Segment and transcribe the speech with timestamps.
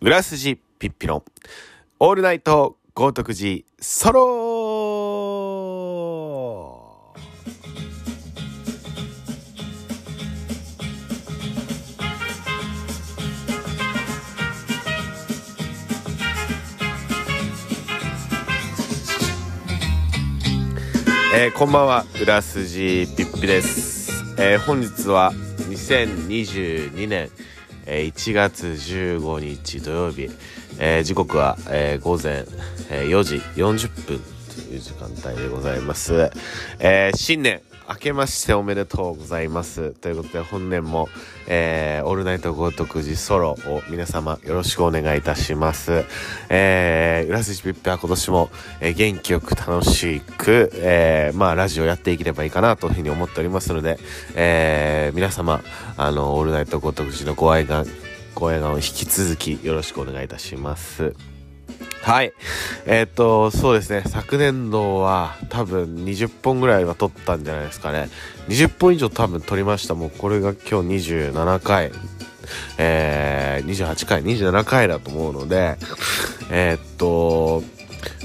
[0.00, 1.24] 裏筋ピッピの
[1.98, 4.38] オールナイト豪徳寺ソロ
[21.34, 22.04] えー、こんばんは。
[22.22, 25.32] 裏筋ピッピです、えー、本日は
[25.68, 27.30] 2022年、
[27.90, 30.28] え1月15日土曜日、
[30.78, 32.44] えー時刻は、えー午前、
[32.90, 34.20] え4時40分
[34.66, 36.30] という時間帯でございます、
[36.78, 37.62] えー新年。
[37.88, 39.92] 明けましておめでとうございます。
[39.92, 41.08] ということで本年も、
[41.46, 46.04] えーオールナイト豪徳寺ソロを皆様よろしくお願いいたします。
[46.50, 53.98] えー、浦筋ピッピは今年も、えー元気よく楽しく、えーまあラジオやっていければいいかなというふうに思っておりますので、
[54.34, 55.62] えー皆様
[55.96, 57.86] あのオールナイト豪徳寺のご愛願
[58.34, 61.14] ご愛願を引き続きよろしくお願いいたします。
[62.08, 62.32] はい。
[62.86, 64.02] えーっと、そうですね。
[64.06, 68.08] 昨年度は多分20本ぐらいは撮ったんじゃないですかね。
[68.48, 69.94] 20本以上多分撮りました。
[69.94, 71.92] もうこれが今日27回。
[72.78, 75.76] えー、28回、27回だと思うので、
[76.50, 77.62] えーっと、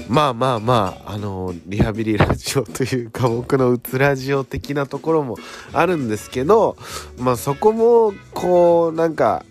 [0.08, 5.36] まあまあまあ、あの、リハビリラジオというか、僕のうつラジオ的なところも
[5.74, 6.78] あるんですけど、
[7.18, 9.44] まあそこも、こう、なんか、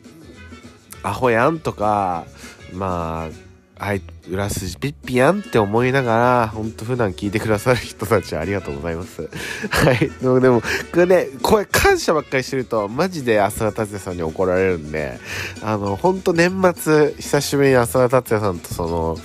[1.03, 2.25] アホやんとか、
[2.73, 3.42] まあ、
[3.83, 9.29] はい、裏筋ピッピやんって思いながら、ほんと普段聞いてくださる人たちありがとうございます。
[9.69, 10.09] はい。
[10.21, 10.67] でも、でもこ
[10.99, 15.19] れね、これ感謝ばっかりしてると、マジで浅田達也さんに怒られるんで、
[15.61, 19.17] あの、ほんと年末、久しぶりに浅田達也さんとその、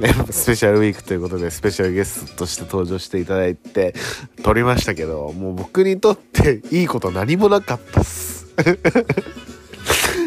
[0.00, 3.94] ね、スペシャルウィークということで、スペシャルゲストとして登場していただいて、
[4.42, 8.46] 撮りましたけど、もう僕にとっていいこと何もなかったっす。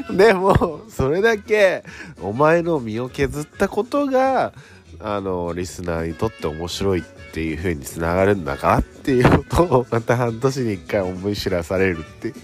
[0.16, 1.84] でもそれだけ
[2.22, 4.54] お前の身を削ったことが
[5.00, 12.36] あのリスナーにとって面白いっていう風につながるんだからっていうことをまた半年に一回思い知らされるっていう。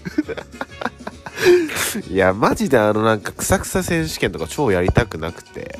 [2.10, 5.78] いやマジであのなんかくさくさ選手権とか超やりたくなくて。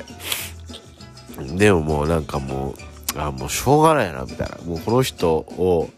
[1.57, 2.75] でももうなんかも
[3.15, 4.57] うあもうしょうがないなみたいな。
[4.65, 5.89] もうこの人を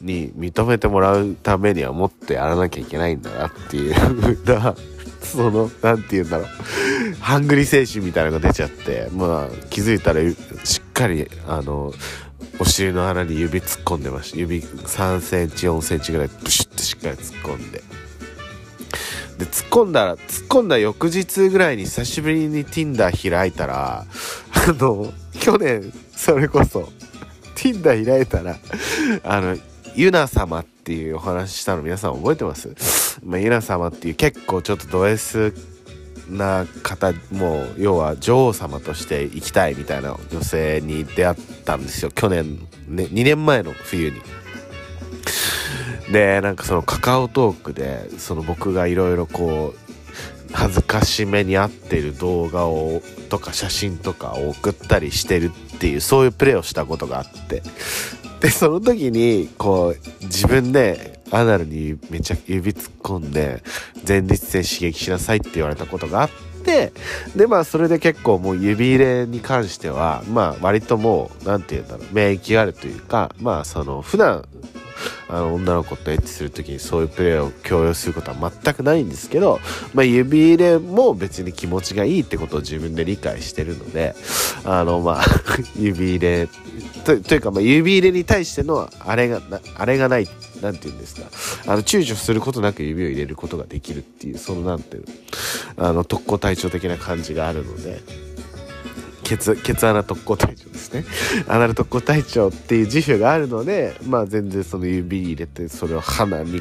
[0.00, 4.74] に認めてもらうためにはもっとやらなきゃいけないんだなっていう風な
[5.22, 6.46] そのなんて言うんだろう。
[7.20, 10.20] ハングリー精神みたいなのが出ちゃってまあ気づいたら
[10.64, 11.92] しっかりあの
[12.58, 14.38] お尻の穴に指突っ込んでました。
[14.38, 17.82] 指3センチ4センチぐらいブシュッてしっかり突っ込んで。
[19.38, 24.04] で突っ込んだら突っ込んだ翌日ぐらいに久しぶりに Tinder 開いたら
[24.52, 25.10] あの
[25.40, 26.92] 去年それこそ
[27.54, 28.58] Tinder 開いたら
[29.24, 29.56] あの
[29.94, 35.52] ユナ様っていうお話したの皆さん覚えてます、まあ、ユナ様っていう結構ちょっとド S
[36.28, 44.20] な方もう要は女王様として生きたいみたいな女性に出会ったんですよ去年ね2年前の冬に。
[46.12, 57.62] でなんかそのカカオトークでその僕がいろいろこう恥ずかしめに合ってる動画をとか写真とかを送ったりしてるっていうそういうプレーをしたことがあって
[58.40, 63.62] でその時にこう自分でアナルにめっちゃ指突っ込んで
[64.06, 66.30] 前立腺刺激しなさいって言われたことがあっ
[66.64, 66.92] て
[67.34, 74.44] でまあそれで結構もう指入れに関してはまあ割ともう何て言うんだろう免疫があるというかまあその普段
[75.28, 79.60] あの女の子とエッチする時にそういうプレーを強要することは全くないんですけど、
[79.94, 84.14] まあ、指入れも別に気持ちがいいってことを自分で理解してるので
[84.64, 85.24] あのまあ
[85.78, 86.48] 指入れ
[87.04, 89.40] というか、まあ、指入れに対してのあれが
[89.76, 90.28] あれがない
[90.62, 91.72] なんて言うんですか。
[91.72, 95.04] あの躊躇することなく指を入れることができるっていうそのなんていう
[95.76, 98.00] のあの特攻隊長的な感じがあるので。
[99.22, 101.04] ケツケツ穴特攻隊長ですね。
[101.46, 106.60] アナル特攻隊長っていう自負があるのでまあ全然その指入れてそれを鼻に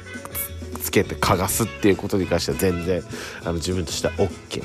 [0.80, 3.02] つけて嗅がすっていうことに関しては全然
[3.42, 4.64] あの自分としては OK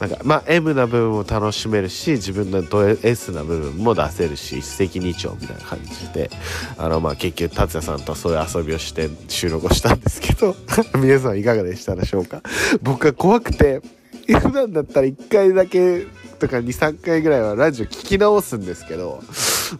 [0.00, 6.30] なんかまあ M な部分も楽しめるし自分のド S な部分も出せるし一石二鳥みたいな感じで。
[6.78, 10.54] あのまあ結局達也さんとそういう遊びをして収録をしたんですけど
[11.00, 12.42] 皆さんいかがでしたでしょうか？
[12.82, 13.80] 僕は怖くて
[14.26, 16.06] 普段だったら1回だけ
[16.38, 19.22] とか23回ぐらいはラジオ聞き直すんですけど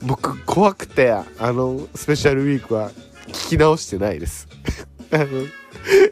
[0.02, 2.90] 僕怖くてあのスペシャルウィークは
[3.28, 4.48] 聞き直してないです。
[5.12, 5.26] あの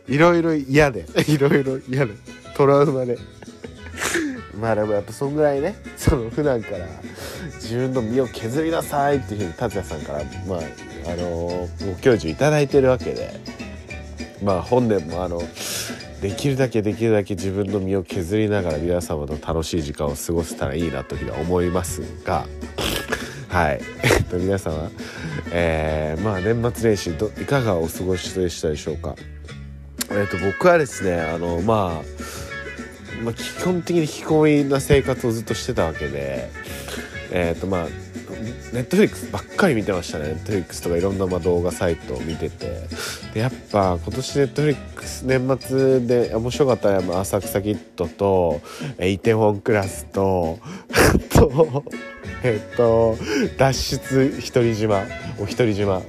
[0.09, 2.13] いろいろ嫌でいろいろ嫌で
[2.55, 3.17] トラウマで。
[4.61, 6.87] まあでもやっぱそんぐらいね その普段から
[7.55, 10.61] 自分の身を削りなさいっていうふうに達也さんからまあ
[11.13, 13.39] あのご教授いただいてるわけで
[14.43, 15.43] まあ本年もあの
[16.23, 22.47] できるだけできるだけ自分の身を削りながら皆様と楽しい時間を過ごせたらいいなというふうには思いますが
[23.49, 23.81] はい。
[24.03, 24.91] えっと皆様、
[25.53, 29.15] えー、まあ年末年始どいかがお過ごしでしたでしょうか？
[30.11, 32.05] えっと僕はですねあのまあ
[33.25, 36.51] まあ、基本的に引きこもりな生活をずっとしてたわけで
[37.33, 37.89] えっ、とまあ
[38.73, 40.27] ネットフリックスばっかり見てましたね。
[40.27, 42.83] ネットフリックスとかいろんなま動画サイトを見てて。
[43.33, 48.61] でやっぱ今年ネットフリックス年末で面白かったのは浅草キッドと
[49.01, 50.59] イテウォンクラスと
[50.93, 51.85] あと
[52.43, 53.17] えっと
[53.57, 55.03] 脱出一人島
[55.41, 56.03] お一人島。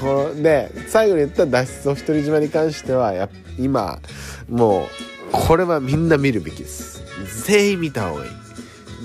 [0.00, 3.28] こで最後に言った脱出お一人島に関してはや
[3.58, 4.00] 今
[4.48, 7.02] もうこれはみんな見るべきです。
[7.44, 8.30] 全員見た方がいい。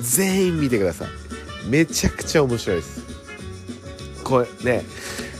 [0.01, 1.07] 全員見てください。
[1.69, 3.01] めちゃくちゃ面白いです。
[4.24, 4.83] これね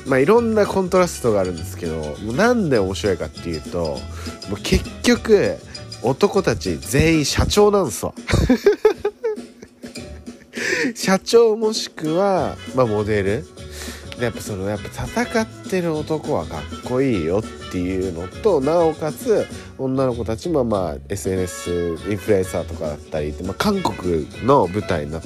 [0.08, 4.00] まあいろんなコントラストがあるんですけどもうなんで面白いかっていうと
[4.50, 5.58] もう結局
[6.02, 8.14] 男たち全員社長なんすわ。
[10.96, 13.48] 社長もしくは、まあ、モデル。
[14.20, 19.46] やっぱそのやっぱ戦ってる男はかっこいいよっていうのとなおかつ
[19.78, 25.22] 女の子たちもまあ SNS インフルエンサーとかだったりまあ、韓国の舞台な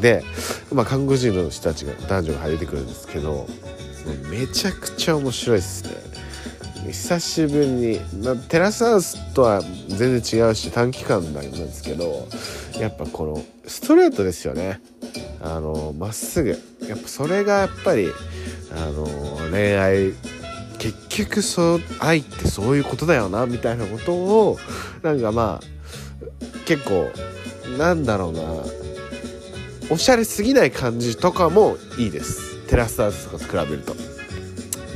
[0.00, 0.24] で
[0.72, 3.46] まあ、韓国人の人たちが男女が入れてくるんですけど
[4.28, 6.13] めちゃくちゃ面白いですね。
[6.86, 12.28] 久しぶりに、まあ、テラスハウスとは全然違うし短期間なんですけど
[12.78, 14.80] やっぱこのストレートですよね。
[15.40, 16.50] あのまっすぐ。
[16.86, 18.08] やっぱそれがやっぱり
[18.72, 19.06] あの
[19.50, 20.12] 恋愛
[20.78, 24.58] 結局そう愛ってそういうことだよなみたいなことを
[25.02, 27.10] なんかまあ結構
[27.78, 28.42] なんだろうな
[29.90, 32.66] おしゃれすぎない感じとかもいいです。
[32.66, 33.94] テラスハウスとかと比べると。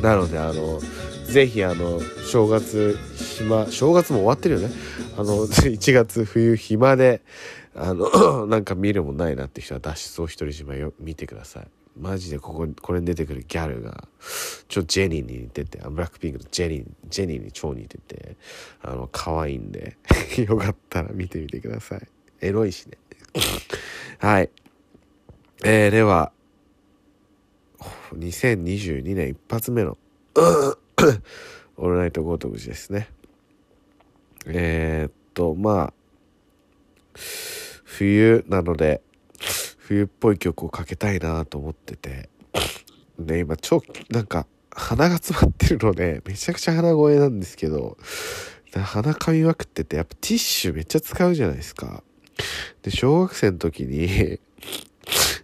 [0.03, 0.81] なのであの
[1.33, 4.75] ぜひあの正月暇正月も終わってるよね。
[5.17, 7.21] あの 1月冬暇で
[7.75, 11.67] あの なんか見るもないなって人は脱出を独り占めよ見てください。
[12.01, 14.09] マジでこここれに出てくるギャルが
[14.69, 18.37] ちょジェニーに似ててブラックピンクのジェニージェニーに超似てて
[18.81, 19.97] あの可愛いんで
[20.49, 22.09] よかったら見てみてください。
[22.41, 22.97] エロいしね。
[24.19, 24.51] はい。
[25.65, 26.33] えー、では
[28.15, 29.99] 2022年一発目の
[31.77, 33.09] オールナイトゴートブジですね。
[34.47, 35.93] えー、っとまあ
[37.85, 39.01] 冬なので
[39.79, 42.29] 冬っぽい曲をかけたいなと思ってて。
[43.19, 47.99] ね今超なんか鼻が詰まってるのでめちゃくちゃ鼻声なんですけど
[48.73, 52.03] 鼻かみまくっててやっぱティッシュめっちゃ使うじゃないですか。
[52.83, 54.39] で小学生の時に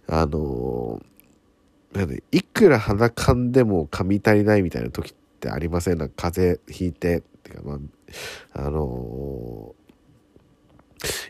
[0.07, 7.79] あのー、なんでいくら鼻かんでも噛み足りないみたいな時ってありませんなんか風邪ひいてっていうかま
[8.53, 9.85] ああのー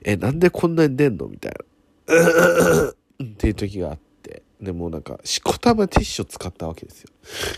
[0.04, 1.28] え、なんでこんなに出んの？
[1.28, 1.52] みたい
[2.08, 2.92] な。
[2.92, 4.44] っていう時があって。
[4.62, 7.10] でもなんか、しこたまティッシュを使ったわけですよ。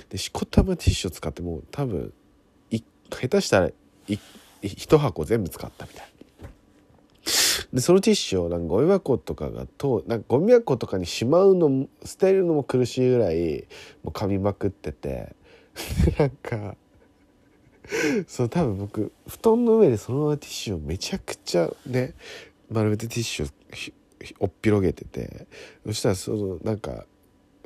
[0.09, 2.13] で、しこたまティッシュを使ってもう多分、
[2.71, 2.81] い、
[3.12, 3.74] 下手したら、い、
[4.63, 6.07] 一箱全部使ったみたい
[6.42, 6.50] な。
[7.74, 13.68] でそのティッシュをなんかゴミ箱とかがとなんかゴミ箱とかにしまうのも捨てるのも苦しいぐらい
[14.03, 15.36] もう噛みまくってて
[16.18, 16.75] なんか
[18.27, 22.13] そう多分僕布団の上でそのままティッシュをめちゃくちゃね
[22.69, 23.50] 丸めてティッシュを
[24.39, 25.48] おっぴろげてて
[25.86, 27.05] そしたらそのなんか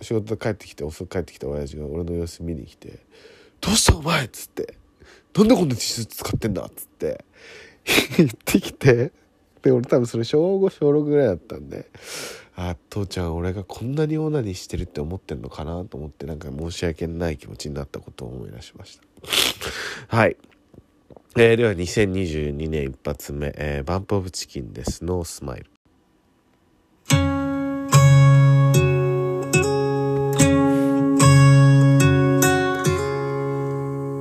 [0.02, 3.00] 仕事帰ってきて遅く帰ってきた親父が俺の様子見に来て
[3.62, 4.76] 「どうしたお前!」っつって
[5.36, 7.24] 「なんでこんなティッシュ使ってんだ!」っつって
[8.18, 9.12] 言ってきて
[9.62, 11.88] で俺多分それ小5小6ぐらいだったんで
[12.70, 19.04] あ父ちゃん俺がこんなにオナニーしてるって思ってんのかなと思ってなんか申し訳ない気持ちになったことを思い出しました。
[20.16, 20.38] はい。
[21.38, 25.04] えー、では2022年一発目、えー、バンプオブチキンです。
[25.04, 25.72] ノースマイル。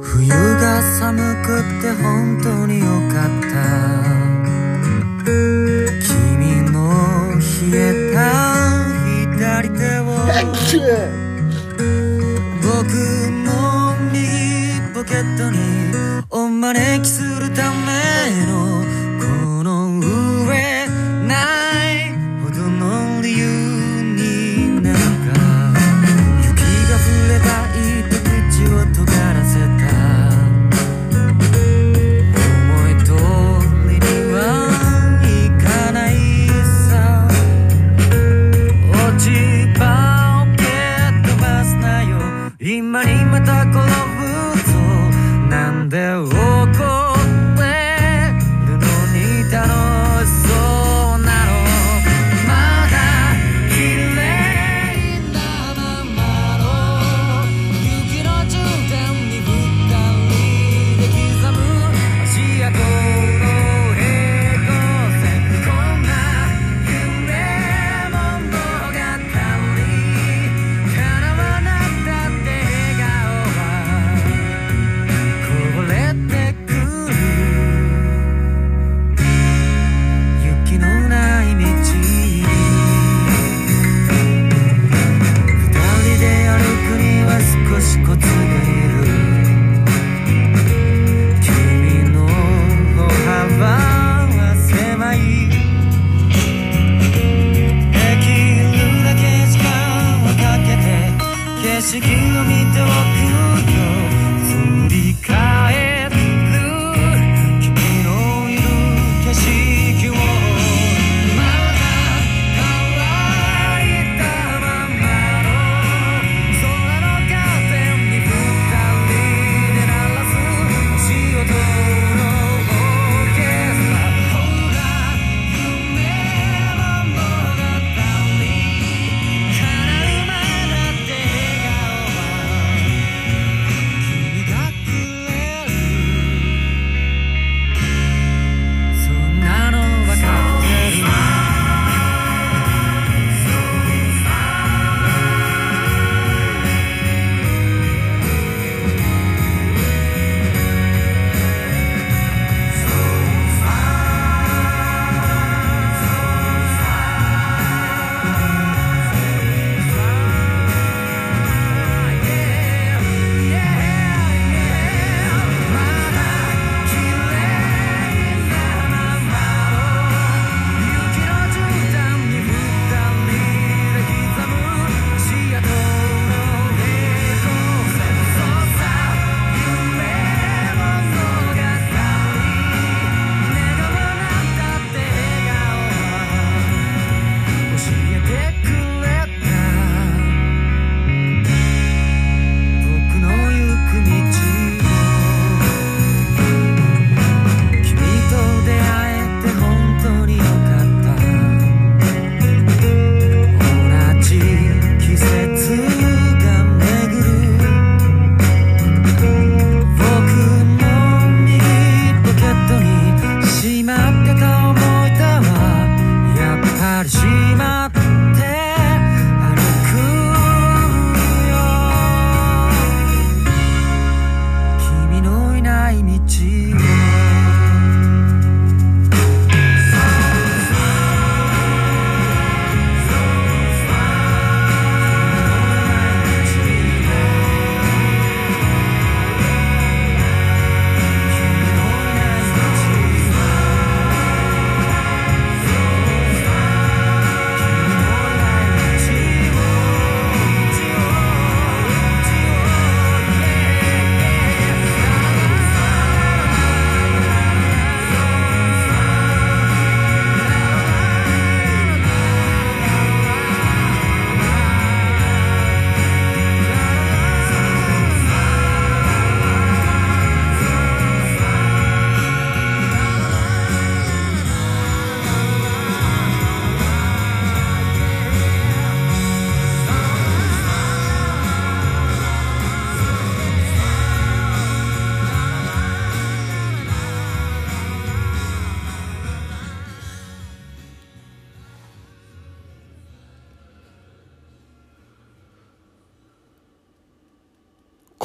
[0.03, 4.30] 冬が寒くって本当によかった。
[10.73, 10.87] 僕の
[14.13, 15.59] 右ポケットに
[16.31, 18.10] お招きするため。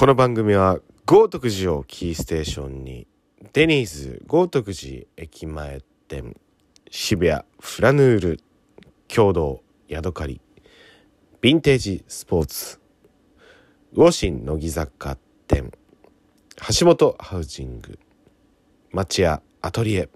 [0.05, 3.07] この番組は豪徳寺をキーステーションに
[3.53, 6.39] デニーズ豪徳寺駅前店
[6.91, 8.39] 渋谷フラヌール
[9.07, 10.39] 共同ヤドカリ
[11.41, 12.79] ヴィンテージスポーツ
[13.95, 15.71] 魚心乃木坂店
[16.79, 17.97] 橋本ハウジング
[18.91, 20.09] 町屋アトリエ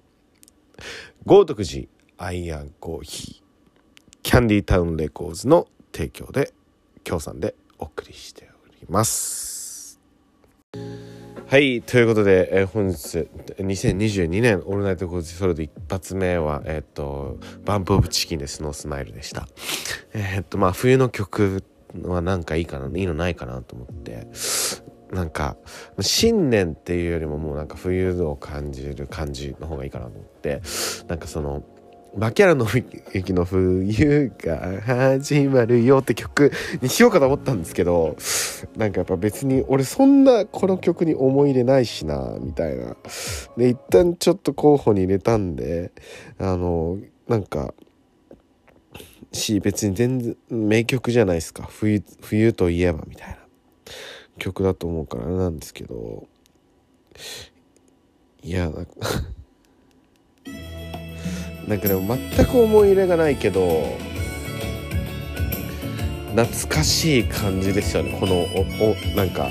[1.26, 1.88] 豪徳寺
[2.20, 6.54] アイアンコーヒーキャンディタウンレコーズの提供で
[7.04, 9.49] 協賛でお送りしております。
[11.50, 19.48] はいということで、えー本日2022年オールナイトコーチソロで一発目はえっ、とバンプオブチキンでスノースマイルでした。
[20.14, 21.64] えっ、とまあ冬の曲
[22.04, 24.28] はなんかいいかないいのないかなと思って。
[25.12, 25.58] なんか
[26.00, 30.62] 新年っていうよりももうなんか冬を感じる感じの方がいいかなと思って。
[31.08, 31.64] なんかその
[32.16, 32.66] バキャラの
[33.14, 36.52] 駅の冬が始まるよって曲
[36.82, 38.18] にしようかと思ったんですけど
[38.76, 42.96] なんかやっぱ別に俺そんなこの曲に思い入れないしなみたいな。
[43.58, 45.92] で一旦ちょっと候補に入れたんで
[46.40, 46.98] あの
[47.28, 47.74] なんか
[49.32, 51.64] し別に全然名曲じゃないですか。
[51.64, 53.38] 冬冬といえばみたいな。
[54.40, 56.28] 曲だと思うからなんですけど。
[58.42, 58.92] いやなんか
[61.70, 63.96] なんかでも全く思い入れがないけど
[66.36, 68.18] 懐かしい感じですよね。
[68.20, 69.50] このおおなんか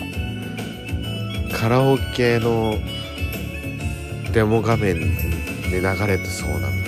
[1.52, 2.76] カラオケの
[4.32, 5.16] デモ画面
[5.70, 6.87] で流れてそうなみた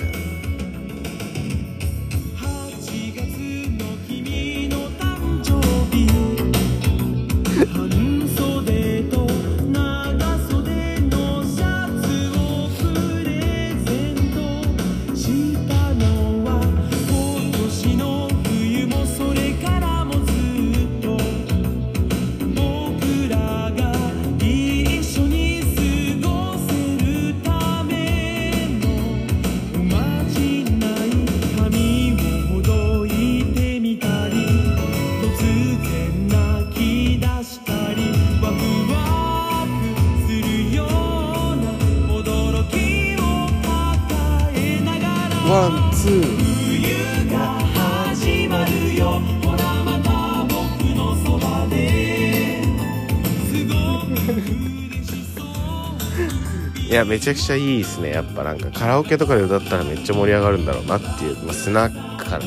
[57.11, 58.11] めちゃくちゃいいですね。
[58.11, 62.45] やっぱなんかカラオケとかで歌ったらめっちゃ盛り上がるんだろうなっていう、まあ、スナックかな、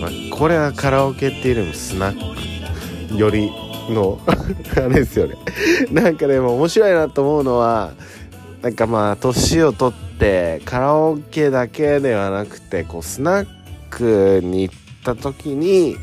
[0.00, 3.48] まあ、これはカラオケっていうよりもスナックより
[3.88, 5.36] の あれですよね。
[5.92, 7.92] なんかでも面白いなと思うのは
[8.60, 13.46] なんかまあ年を取ってカラオケだけではなくてこうスナッ
[13.88, 14.74] クに行っ
[15.04, 15.96] た時に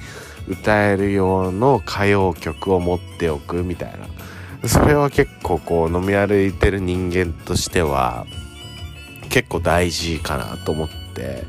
[0.47, 4.22] 歌える用の歌謡曲を持っておくみたいな。
[4.65, 8.25] それは結構こう飲み歩いてる人間としては
[9.29, 11.43] 結構大事かなと思って。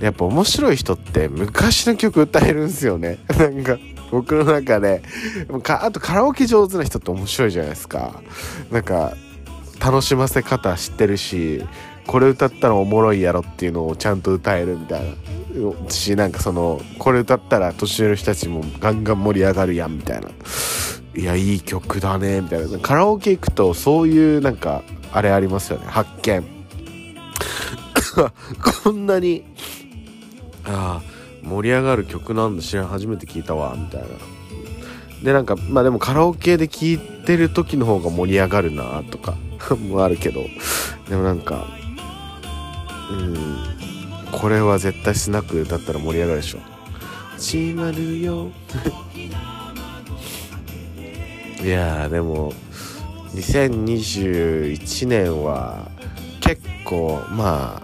[0.00, 3.18] やっぱ面白い人って昔の曲歌えるんですよね。
[3.38, 3.78] なんか
[4.10, 5.02] 僕の中で。
[5.68, 8.22] あとカラオケ上手な人って面白いじゃないですか。
[8.70, 9.14] なんか
[9.78, 11.64] 楽しませ方知ってるし
[12.06, 15.90] これ歌ったらおもろいやろっていうのをちゃんと歌えるみたいな。
[15.90, 20.28] しなんかそのこれ歌ったら年上の人たちもガンガン盛り上がるやんみたいな。
[21.14, 22.78] いやいい曲だねみたいな。
[22.78, 25.86] カラオケ行くとそういうなんかあれありますよね。
[25.86, 26.44] 発見。
[28.84, 29.44] こんなに
[30.64, 31.02] ああ
[31.42, 32.62] 盛り上がる曲なんだ。
[32.62, 34.08] 知らん初めて聞いたわみたいな。
[35.24, 39.36] でなんかまあでもカラオケで聴いてる時の方が盛り上がるなとか
[39.88, 40.42] もあるけど。
[41.08, 41.66] でもなんか
[43.10, 43.36] うん
[44.30, 46.58] これは絶対スナックで歌ったら盛り上がるでしょ。
[47.36, 48.50] 始まるよ。
[51.62, 52.52] いやでも
[53.34, 55.90] 2021年は
[56.40, 57.82] 結構まあ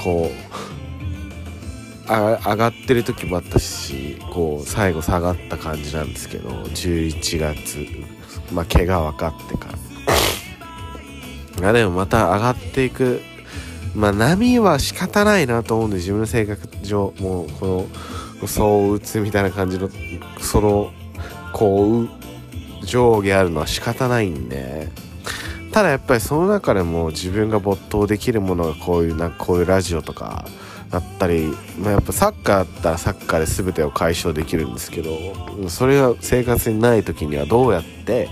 [0.00, 0.52] こう
[2.06, 7.86] あ上がってる時もあったしこう最後下がった感じなんですけど11月
[8.52, 9.78] まあ怪我分かってから。
[11.58, 13.20] いやでもまた上がっていく
[13.94, 17.88] まあ波は仕方ないなと思うんで自分の性格上もうこ
[18.40, 19.88] のそう打つみたいな感じの
[20.40, 20.90] その
[21.52, 22.21] こう
[22.84, 24.88] 上下あるのは仕方ないんで。
[25.72, 30.44] ただやっぱりその中でも自分が没頭できるものがこういうなこういうラジオとか
[30.90, 31.46] だったり、
[31.78, 35.16] まあ、やっぱサッカーだったらサッカーで全てを解消できるんですけど
[35.70, 38.28] それが生活にない時にはどうやって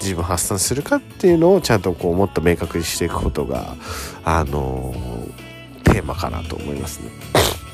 [0.00, 3.76] 自分発散するかっていうのをちゃんとこうもっと明確にしていくことが
[4.24, 5.50] あのー
[5.92, 7.10] テーマかなと思いますね。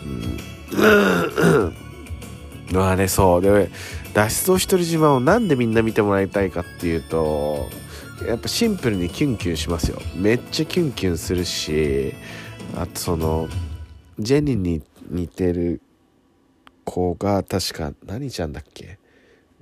[0.05, 0.79] う
[1.63, 1.75] ん。
[2.73, 3.43] まあねそう。
[3.43, 3.71] で
[4.17, 7.69] 脱出を独り島をなんでみんな見てもらいたいかっていうと
[8.27, 10.01] やっぱシンプルにキュンキュンしますよ。
[10.15, 12.15] めっちゃキュンキュンするし
[12.75, 13.47] あとその
[14.19, 15.83] ジェニーに似てる
[16.85, 18.99] 子が確か何ちゃんだっけ？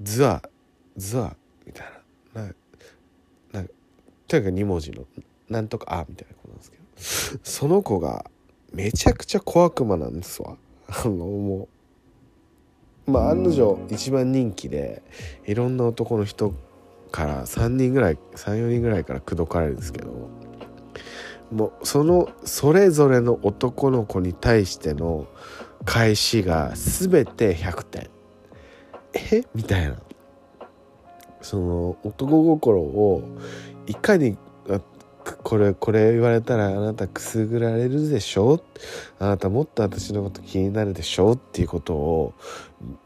[0.00, 0.40] ズア
[0.96, 1.36] ズア
[1.66, 1.86] みたい
[2.34, 2.42] な。
[2.42, 2.48] な
[3.60, 3.64] な
[4.28, 5.04] とにかく2文字の
[5.48, 7.40] なんとかあみたいな子なんですけど。
[7.42, 8.30] その子が
[8.72, 10.56] めちゃくちゃ小悪魔なんですわ。
[10.86, 11.68] あのもう
[13.06, 15.02] まあ案の定一番人気で
[15.46, 16.54] いろんな男の人
[17.10, 20.30] から3人ぐらい34人ぐらいから口説かれるんですけど
[21.52, 25.26] もうそのそれぞれの男の子に対しての
[25.84, 28.10] 返しが全て100点。
[29.12, 29.44] え？
[29.54, 29.96] みたいな。
[31.42, 33.22] その男心を
[33.86, 34.38] いかに
[35.42, 38.60] これこれ言われたらあなたくすぐられるでしょ？
[39.18, 41.32] あなたもっと私のこと気になるでしょ？
[41.32, 42.34] っていうことを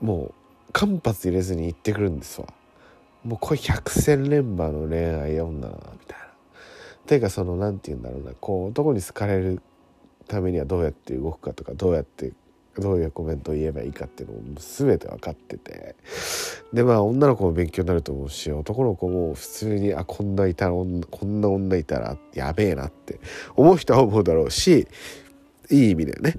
[0.01, 0.33] も
[0.69, 2.47] う間髪入れずに言ってくるんですわ。
[3.25, 6.29] もうこれ百戦錬磨の恋愛女だなみたいな。
[7.07, 8.33] ていうかその何て言うんだろうな。
[8.41, 9.61] こう男に好かれる
[10.27, 12.33] ためにはどうやって動くかとかどうやって
[12.79, 15.97] どういうコメントを言えばいいかっていうのも全て分かってて。
[16.73, 23.21] でまあ女の子も勉強になると思うし男の子も普通にあこんないたらこんな女いたらやべえなって
[23.57, 24.87] 思う人は思うだろうし
[25.71, 26.37] いい意味だよね。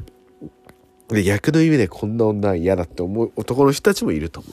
[1.10, 4.50] で逆の意味でこんな女嫌だって思う男の人たちもいると思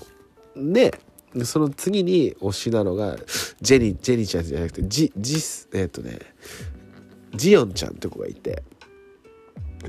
[0.56, 0.72] う。
[0.72, 0.98] で
[1.44, 3.16] その次に推しなのが
[3.60, 6.18] ジェニジェニちゃんじゃなくてジジスえっ、とね
[7.34, 8.62] ジヨンちゃんって子がいて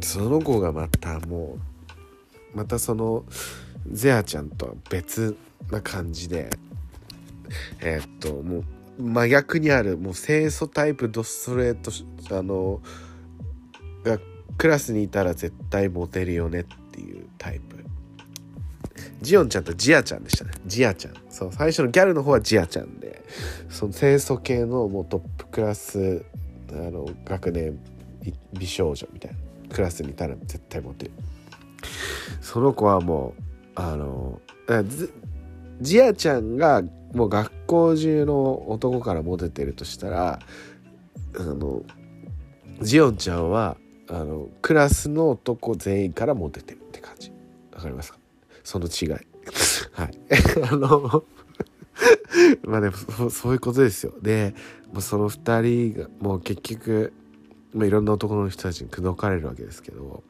[0.01, 1.57] その子がまたも
[2.53, 3.23] うまたその
[3.89, 5.37] ゼアちゃんとは別
[5.71, 6.49] な感じで
[7.79, 8.63] えっともう
[8.99, 11.91] 真逆にあるもう清楚タイプドストレート
[12.37, 12.81] あの
[14.03, 14.19] が
[14.57, 17.77] クラスにいたら絶対モテるよねっていうタイプ。
[19.21, 20.51] ジオンちゃんとジアちゃんでしたね。
[20.65, 21.13] ジアちゃん。
[21.29, 23.23] そう最初のギャルの方はジアちゃんで。
[23.69, 26.23] その清楚系のもうトップクラス
[26.71, 27.79] あの学年
[28.53, 29.37] 美少女みたいな
[29.75, 31.11] クラスにいたら絶対モテる。
[32.41, 33.41] その子はもう
[33.75, 34.41] あの
[35.81, 36.81] ジアちゃんが
[37.13, 40.39] もう学校中の男からモテてるとしたら
[41.37, 41.83] あの
[42.81, 43.77] ジオンちゃんは
[44.09, 47.31] あのクラスの男全員からモテてるって感じ。
[47.73, 48.19] わかりますか？
[48.63, 49.09] その違い。
[49.93, 50.19] はい。
[50.71, 51.23] あの
[52.63, 54.13] まあでもそういうことですよ。
[54.21, 54.55] で
[54.91, 57.13] もうその2人がもう結局、
[57.73, 60.23] まあ、いろんな男の人たちに口説かれるわけですけど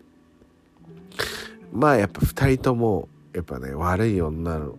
[1.72, 4.76] まあやっぱ2人ともやっぱね悪い女の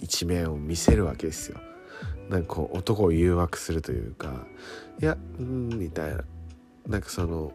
[0.00, 1.60] 一面を見せるわけですよ。
[2.28, 4.46] なんかこう男を誘惑するというか
[5.00, 6.24] いやうんみたいな。
[6.88, 7.52] なんかその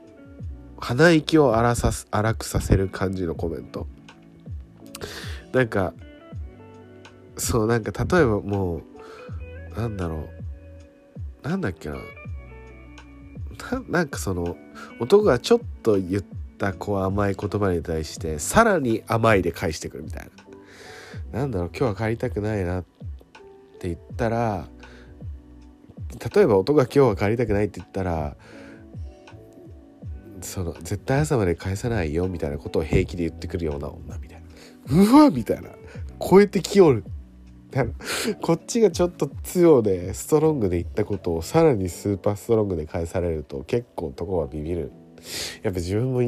[0.82, 3.88] 鼻息を荒さ荒くさせる感じのコメント。
[5.54, 5.94] なんか
[7.38, 8.82] そうなんか例えばも
[9.76, 10.28] うなんだろ
[11.44, 11.48] う。
[11.48, 11.96] なんだっけな
[13.90, 14.58] なんかその
[15.00, 16.24] 男がちょっと言っ
[16.58, 20.30] たこう甘い言葉に対してさらに甘いで返してくるみたい
[21.32, 21.40] な。
[21.40, 22.84] なんだろう今日は帰りたくないなっ
[23.80, 24.68] て言ったら
[26.36, 28.36] 例えば男が今日は帰りたくないって言ったら
[30.42, 35.04] その絶対朝まで返さないよみたいなことを平気で言ってくるような女みたいな。
[35.04, 35.70] うわみたいな。
[36.20, 37.04] 超えてきよる。
[38.42, 44.92] こっちがちょっと強でストロングで言ったことをさらにスーパーストロングで返されると結構男はビビる。
[45.64, 46.22] やっぱ自分も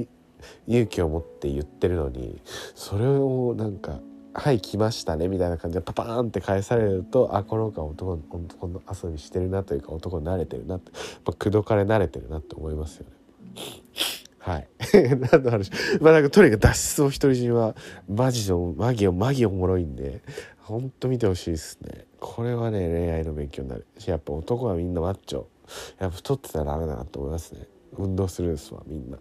[0.68, 2.42] 勇気を持って言ってるのに
[2.76, 4.00] それをなんか
[4.34, 10.92] 「はい来ましたね」みたいな感じでパパーンって返されるとあこの子は男男の遊びしてるなというか男に慣れてるなって
[11.26, 13.23] 口説かれ慣れてるなって思いますよね。
[14.40, 14.68] はい。
[15.32, 15.72] 何の話？
[16.02, 17.76] まあなんかとにかく脱出を独り占めは
[18.10, 20.22] マジのマギオマギおもろいんで
[20.60, 22.06] ほんと見てほしいですね。
[22.20, 25.46] これはね恋愛の勉強になるやっぱ男はみんなマッチョ
[26.00, 27.68] やっぱ太ってたらダメだなと思いますね。
[27.98, 29.18] 運動するんですわみんな。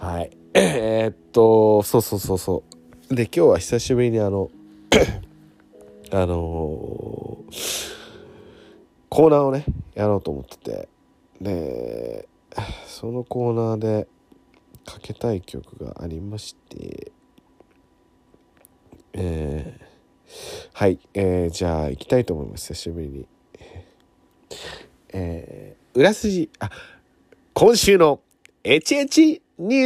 [0.00, 0.30] うん、はい。
[0.54, 2.62] えー、っとそうそうそうそ
[3.10, 4.50] うで今日は久しぶりにあの
[6.12, 7.94] あのー、
[9.08, 10.88] コーナーをねやろうと思ってて
[11.40, 12.28] で
[12.86, 14.08] そのコーナーで
[14.84, 17.12] かけたい曲がありまして
[19.14, 19.84] えー、
[20.72, 22.74] はい、えー、じゃあ行きたいと思います。
[22.74, 23.28] 久しぶりに。
[25.12, 26.70] えー、裏筋あ
[27.52, 28.20] 今週の
[28.64, 29.84] エチエチニュ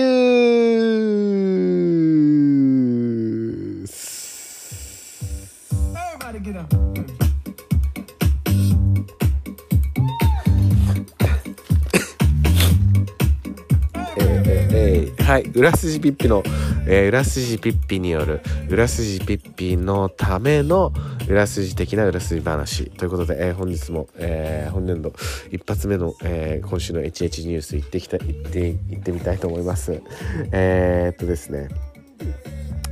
[3.83, 4.29] ース。
[15.29, 15.43] はい。
[15.55, 16.43] 裏筋ピッピの、
[16.87, 20.91] えー裏筋ピッピによる裏筋ピッピのための
[21.29, 22.87] 裏筋的な裏筋話。
[22.93, 25.13] ということで、えー本日も、えー本年度
[25.53, 30.01] 一発目の、えー今週の HH ニュース行ってきた行って行ってみたいと思います。
[30.51, 31.69] えーっとですね。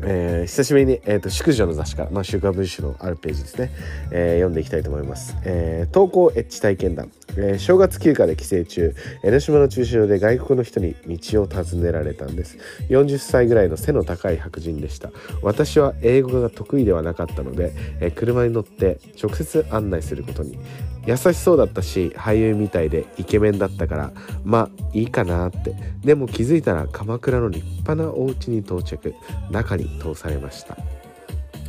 [0.03, 3.71] えー久しぶりに、えー、と宿女の雑誌から、まあ、週刊文春のあるページですね、
[4.11, 12.59] えー読んでいきたいと思います、えー投稿エッジ体験談、えー正月休暇で帰省中江ノ島の駐車場で外国の人に道を尋ねられたんです。
[12.89, 15.11] 40歳ぐらいの背の高い白人でした。
[15.43, 20.59] 私は英語が得意ではなかったので、えー車に乗って直接案内することに。
[21.07, 24.13] 優しそうだったし俳優みたいでイケメンだったから
[24.45, 25.75] まあいいかなって。
[26.05, 29.15] でも気づいたら鎌倉の立派なお家に到着。
[29.51, 30.77] 中に通されました。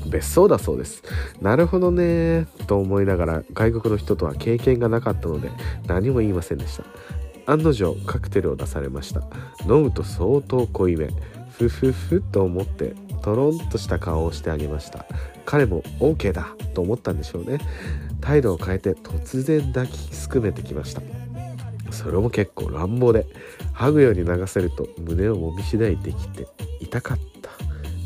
[0.09, 1.03] 別荘だそうです。
[1.41, 5.51] なるほどねと思いながら外国の人とは経験がなかったので
[5.85, 6.83] 何も言いませんでした。
[7.51, 9.21] 案の定カクテルを出されました。
[9.63, 11.09] 飲むと相当濃いめ。
[11.57, 15.05] ふふふと思ってとろんとした顔をしてあげました。
[15.45, 17.57] 彼も OK だと思ったんでしょうね。
[18.27, 21.01] 態度を変えて突然抱きすくめてきました。
[21.91, 23.25] それも結構乱暴で
[23.71, 26.45] ハグより流せると胸をもみしだいてきて
[26.81, 27.51] 痛かった。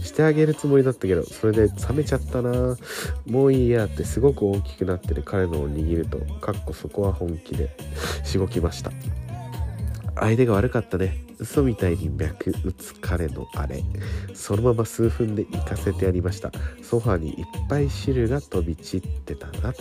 [0.05, 2.77] してあげるつもりだったけどそれで冷めちゃったな。
[3.25, 7.75] もういいやってすごく大きくなってる彼のを握るとかっこそこは本気で
[8.23, 8.91] しごきました。
[10.21, 11.25] 相手が悪かったね。
[11.39, 13.83] 嘘みたいに脈打つ彼のあれ。
[14.35, 16.51] そのまま数分で行かせてやりました。
[16.83, 19.73] ソファにいっぱい汁が飛び散ってたな。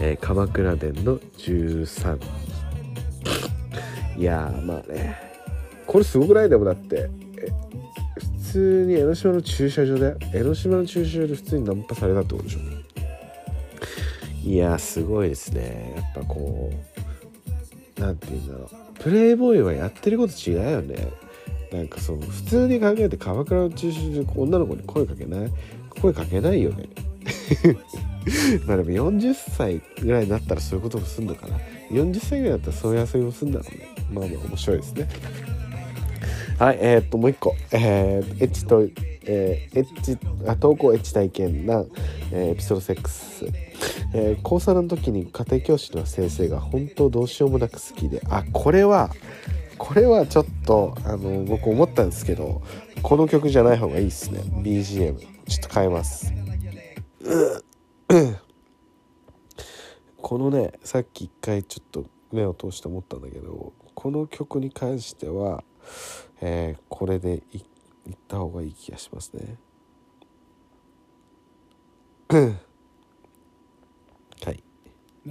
[0.00, 2.18] えー鎌倉殿の13
[4.16, 5.16] いやまあね。
[5.86, 6.48] これすごくない？
[6.48, 7.10] でもだって
[8.46, 12.60] 普通に江ノ島の駐車場で江ノ島の駐車場で普通にナンパされたってことでしょ？
[14.42, 15.92] いやすごいですね。
[15.96, 16.93] やっぱこう
[17.98, 19.02] なんて言うんだろう。
[19.02, 21.08] プレイボーイはやってること違うよね。
[21.72, 25.50] なんかその普通に考えて鎌倉の駐車場で女の子に声かけない？
[26.00, 26.88] 声かけないよね。
[28.66, 31.58] まあでも40歳ぐらいになったらそういうこともすんのかな。
[31.90, 33.88] 40歳ぐらいだったらそういう遊びもすんだろうね。
[34.12, 35.08] まあまあ面白いですね。
[36.58, 37.54] はいえー、っともう一個。
[37.72, 38.82] えー、エッチと
[39.26, 41.84] えーエッチあ投稿エッチ体験な、
[42.32, 43.63] えーエピソード6、
[44.12, 49.10] えー高3の時に家庭教師の先生が本当どうしようもなく好きであこれは
[49.78, 52.62] これはちょっとあの僕思ったんですけど
[53.02, 54.40] この曲じゃない方がいいですね。
[54.62, 56.32] BGM ちょっと変えます。
[60.22, 65.64] このねさっき一回ちょっと目を通して思ったんだけどこの曲に関しては、
[66.40, 69.58] えーこれでいいった方がいい気がしますね。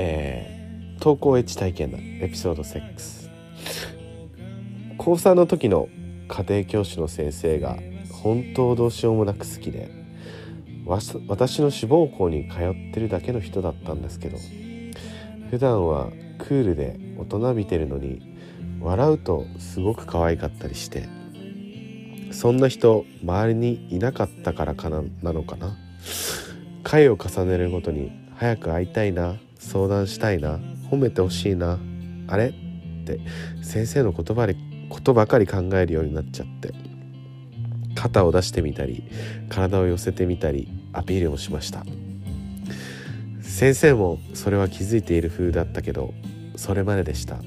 [0.00, 3.28] えー、投稿エッチ体験談エピソード6
[4.96, 5.88] 高3の時の
[6.28, 7.76] 家庭教師の先生が
[8.22, 9.90] 本当どうしようもなく好きで
[10.86, 14.38] わし私の志望校に通ってるだけの人だったんですけど
[15.50, 18.22] 普段はクールで大人びてるのに
[18.80, 21.17] 笑うとすごく可愛かったりして
[22.38, 25.76] そんな人周りにいなかったからかななのかな？
[26.84, 31.80] 回を重ねるごとに早く会いたいな相談したいな褒めてほしいな
[32.28, 32.50] あれ？
[32.50, 32.52] っ
[33.04, 33.18] て
[33.60, 34.54] 先生の言葉で
[34.88, 36.72] ことばかり考えるようになっちゃって
[37.96, 39.02] 肩を出してみたり
[39.48, 41.84] 体を寄せてみたりアピールもしました。
[43.42, 46.14] 先生もそれは気づいている風だったけど
[46.54, 47.38] それまででした。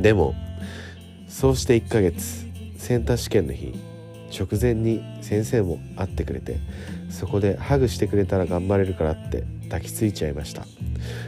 [0.00, 0.36] でも
[1.26, 2.46] そうして1ヶ月
[2.78, 3.74] センター試験の日
[4.30, 6.58] 直前に先生も会ってくれて
[7.10, 10.64] そこでハグしてくれたら頑張れるからって抱きついちゃいました。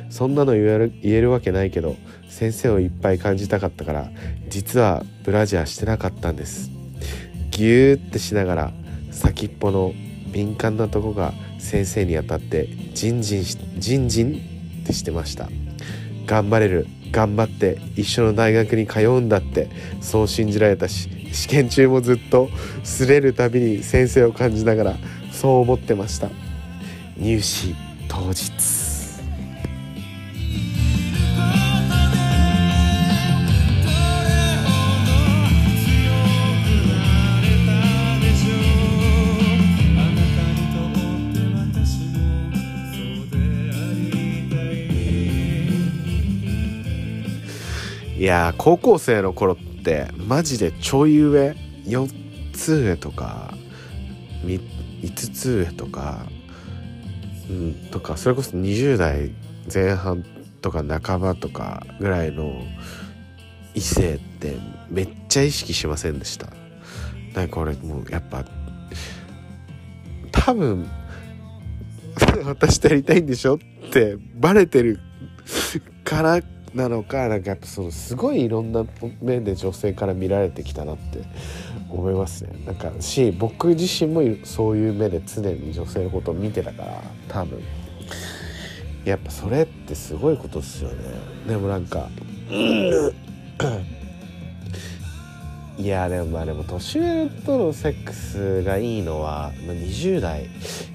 [0.09, 1.97] そんなの言える言えるわけないけど
[2.29, 4.11] 先生をいっぱい感じたかったから
[4.49, 6.71] 実はブラジャーしてなかったんです。
[7.51, 8.73] ギューってしながら
[9.11, 9.93] 先っぽの
[10.33, 15.49] 敏感なとこが先生に当たってジンジンしジンジンってしてました。
[16.27, 19.69] 頑張れる頑張って一緒の大学に通うんだって
[20.01, 22.49] そう信じられたし試験中もずっと
[22.83, 24.97] 擦れるたびに先生を感じながら
[25.33, 26.29] そう思ってました。
[27.16, 27.75] 入試
[28.09, 28.51] 当日。
[48.21, 53.55] いや高校生の頃ってマジでちょい上4つ上とか
[54.45, 56.27] 5つ上とか、
[57.49, 59.33] うん、とかそれこそ20代
[59.73, 60.25] 前半
[60.61, 62.62] とか仲間とかぐらいの
[63.75, 64.57] 異性って
[64.88, 66.49] めっちゃ意識しませんでした。
[67.35, 68.45] だかこれもうやっぱ
[70.33, 70.88] 多分
[72.45, 73.59] 私とやりたいんでしょっ
[73.93, 74.99] てバレてる
[76.05, 76.40] から
[76.74, 78.87] なのかなんかやっぱそのすごいいろんな
[79.20, 81.22] 面で女性から見られてきたなって
[81.88, 82.50] 思いますね。
[82.64, 87.61] なんかし僕自身もそういう目で常に女性のことを見てたから多分。
[89.04, 90.96] やっぱそれってすごいことですよね。
[91.48, 92.09] でもなんか
[95.81, 100.47] いやでもまあでも年上とのセックスがいいのは、まあ、20代。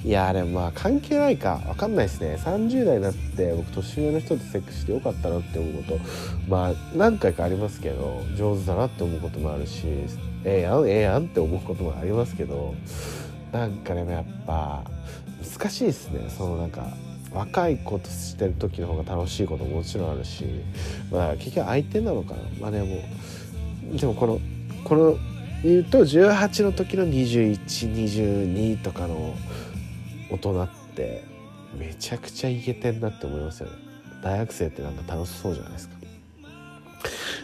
[0.03, 1.59] いやでもまあ関係ないか。
[1.65, 2.37] 分かんないですね。
[2.39, 5.99] 30代になって僕年上の人とセックスしてよかったなって思うこと。
[6.47, 9.87] まあ何回かありますけど上手だなって思うこともあるし
[10.43, 12.75] ええやんええやんって思うこともありますけど
[13.51, 14.83] なんかでもやっぱ
[15.57, 16.29] 難しいですね。
[16.29, 16.85] そのなんか
[17.33, 20.45] 若い子としてる時の方が楽しいことももちろんあるし、
[21.11, 22.39] まあ、結局相手なのかな。
[22.61, 23.01] まあでも
[23.99, 24.39] でもこの
[24.85, 25.17] この
[25.63, 29.35] 言うと18の時の2122とかの
[30.29, 31.23] 大人って
[31.77, 33.75] めちゃくちゃイケてんなって思いますよね。
[34.23, 35.95] 大学生ってなんか楽しそうじゃないですか。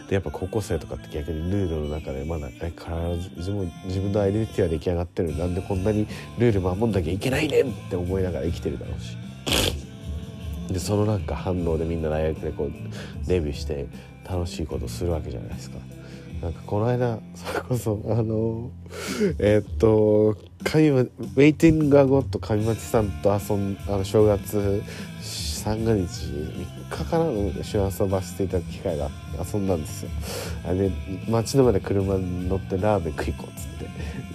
[0.08, 2.60] でやっぱ高校生とかって逆にルールの中でまだ必
[3.20, 5.36] ず自分自分のアイデンティティは出来上がってる。
[5.36, 6.06] なんでこんなに
[6.38, 9.16] ルール守んなきゃいけないねんって思いながら生きてるだろうし。
[10.72, 12.72] でそのなんか反応でみんな大学でこう
[13.26, 13.88] デビューして
[14.28, 15.78] 楽しいことするわけじゃないですか。
[16.42, 18.70] なんかこの間それこそあの
[19.38, 24.82] え、っと上ウェイティングアゴット上町さんと遊んあの正月
[25.20, 30.10] 三が日3日からの一緒に遊ばせていただく機会が遊んだんですよ。
[30.66, 30.90] あれ
[31.28, 33.84] 街の前で車に乗ってラーメン食い行こうっつって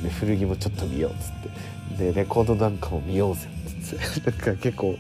[0.04, 4.96] で古着もちょっと見ようっつってでレコードなんかも見ようぜっつって なんか結構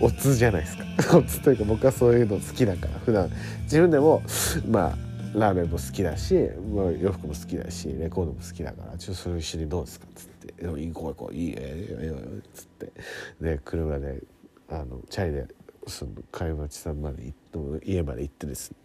[0.00, 0.84] オツじゃないですか。
[1.16, 3.30] オツというか僕はそういうの好きだから普段
[3.62, 4.22] 自分でも
[4.68, 6.34] まあラーメンも好きだし、
[6.74, 12.18] まあ、洋服も好きだしレコードも好きだから「ちょっとそれ一緒にどうですか?」っつって「行こう行こういいよいいよいいよ」っ
[12.54, 12.92] つって。
[13.40, 14.22] で車で
[14.68, 15.46] あのチャリで
[15.86, 17.32] その貝町さんまで
[17.84, 18.76] 家まで行ってですね。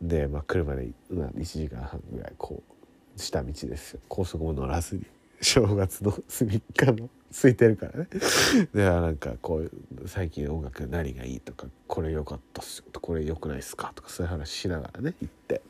[0.00, 4.00] で、まあ、車で、1時間半ぐらいこう下道ですよ。
[4.08, 5.06] 高速も乗らずに
[5.40, 8.08] 正月の隅っかの空いてるからね。
[8.72, 9.70] でなんかこう
[10.06, 15.62] 最近音楽何がいいとかこれ良かったっすよこれ良くないっすかとかそういう話しながらね行って。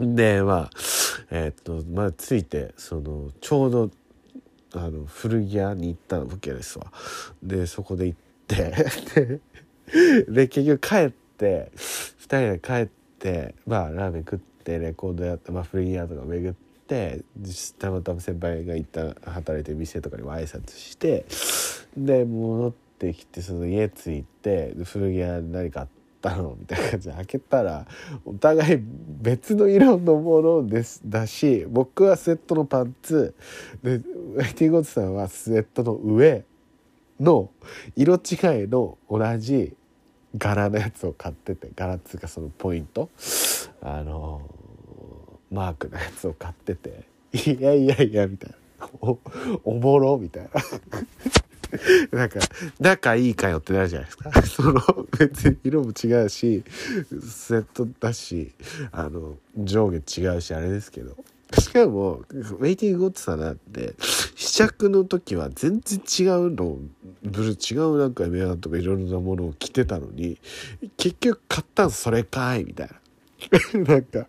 [0.00, 0.70] でまあ
[1.30, 3.90] えー、っとまあ着いてそのちょうど
[4.74, 6.86] あの古着屋に行ったわけですわ。
[7.42, 9.40] でそこで行って
[10.28, 16.54] で結局帰って2人で帰ってまあラーメン食ってレコードやって、まあ、古着屋とか巡っ
[16.86, 17.22] て
[17.78, 21.26] たまたま先輩が行った働いてる店とかにも挨拶して
[21.96, 25.86] で戻ってきてその家着いて古着屋何かあ
[26.28, 27.86] ったのみたいな感じで開けたら
[28.26, 28.78] お互い
[29.20, 33.34] 別の色のものですだし僕はスウェットのパンツ
[33.82, 36.44] でティーゴッツさんはスウェットの上
[37.18, 37.50] の
[37.96, 38.20] 色違い
[38.68, 39.74] の同じ
[40.36, 43.08] 柄のやつを買ってて柄っつうかそのポイント
[43.82, 44.42] あの
[45.50, 49.18] マークのやつを買ってて「いやいやいや」みたいな「お
[49.64, 50.50] おもろ」みたいな。
[52.12, 52.40] なんか
[52.78, 54.42] 仲いいかよってなるじゃないですか。
[54.42, 56.64] その別に色も違うし
[57.20, 58.52] スウェットだし
[58.92, 61.16] あの上下違うしあれですけど。
[61.58, 63.94] しかもウェイティングゴッツさんなんて
[64.36, 66.78] 試着の時は全然違うの
[67.24, 70.38] ブル違うなんかエメアンとかいろんなものを着てたのに
[70.96, 73.00] 結局買ったんそれかいみたいな。
[73.84, 74.28] なんか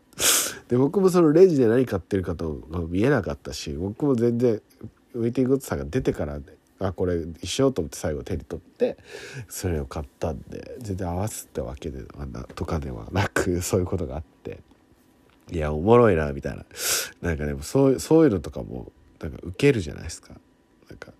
[0.68, 4.62] で僕もそのレジで何買ってるかと見えなかったし僕も全然
[5.14, 6.40] ウェイティングゴッツさんが出てから
[6.82, 8.98] あこれ一緒と思って最後手に取って
[9.48, 14.60] それを買ったんで全然合わせたわけではなとかではなく そういうことがあって
[15.52, 16.66] いやおもろいなみたいな。
[17.22, 20.34] なんかでもそうそういうのとかもなんかウケるじゃないですか。
[20.90, 21.14] なんか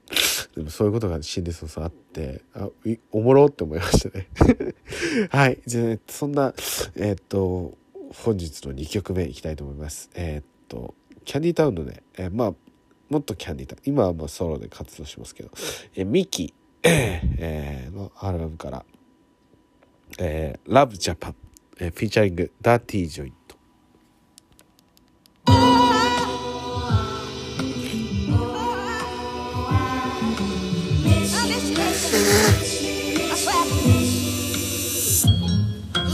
[0.56, 2.70] でもそういうことが心理操作あってあ
[3.12, 4.28] おもろって思いましたね。
[5.30, 5.60] はい。
[5.66, 6.54] じゃあ、そんな
[6.96, 7.78] えー、っと
[8.24, 10.10] 本日の2曲目いきたいと思います。
[10.14, 10.96] えー、っと
[11.26, 12.54] キャンディータウンのね、えー、まあ
[13.12, 15.52] もっとキャンディータ今はもうソロで活動しますけど、
[15.96, 18.86] えミキ、えー、のアルバムから
[20.18, 21.36] 「えー、ラブジャパン、
[21.82, 23.58] えー、フィーチャリングダーティージョイント」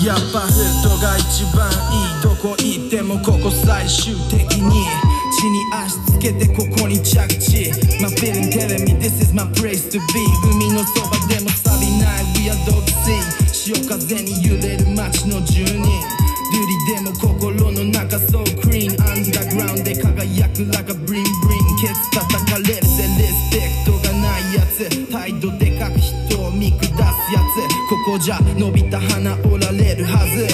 [0.04, 7.70] やっぱフットが一番いいどこ行ってもここ最終的に地に足つけてここに着地。
[8.02, 10.26] My feeling telling me this is my place to be.
[10.50, 12.26] 海のそばでも錆びない。
[12.34, 13.22] We are dog sea.
[13.54, 15.78] 潮風に揺れる街の住人。
[16.50, 22.82] ドゥリでも心の中 so clean アンダーグラウンドで輝く like a bling bling ケツ叩かれるぜ。
[22.82, 24.90] リスペクトがないやつ。
[25.12, 26.00] 態度でかく
[26.58, 27.68] 見下すやつ。
[27.88, 30.48] ここじゃ伸びた花折られるはず。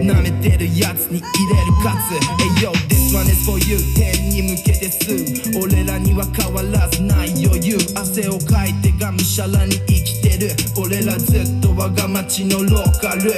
[0.00, 5.58] 舐めてるやつに入れるカツ Hey yo this one is for you 天に向けてす。
[5.58, 7.76] 俺らには変わらずない余裕。
[7.94, 10.50] 汗をかいてがむしゃらに生きてる。
[10.78, 13.34] 俺らずっと我が町のローカル。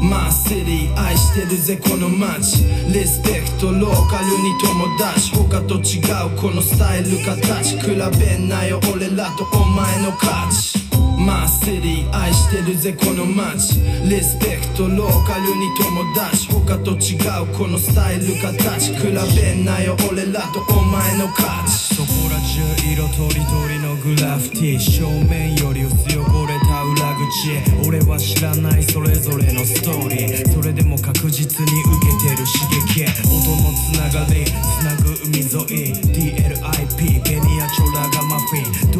[0.00, 2.64] マーシティ愛してるぜこの街。
[2.94, 5.34] リスペクトローカルに友達。
[5.36, 5.98] 他と違
[6.32, 7.86] うこのスタイル形比
[8.18, 10.77] べんなよ俺らとお前の価値。
[11.18, 13.80] マーシティ愛してるぜこの街。
[14.08, 16.48] リスペクトローカルに友達。
[16.48, 19.02] 他と違うこのスタイル形比
[19.36, 21.96] べんなよ俺らとお前の価値。
[21.96, 30.48] そこら中色とりどりのグラフティ正面より薄汚れた裏口俺は知らないそれぞれのストーリー。
[30.54, 32.62] それでも確実に受けてる刺
[32.94, 34.50] 激音のつながりつ
[34.84, 35.50] なぐ海沿
[35.92, 35.98] い。
[36.18, 38.90] DLIP ベニアチョラガマフィン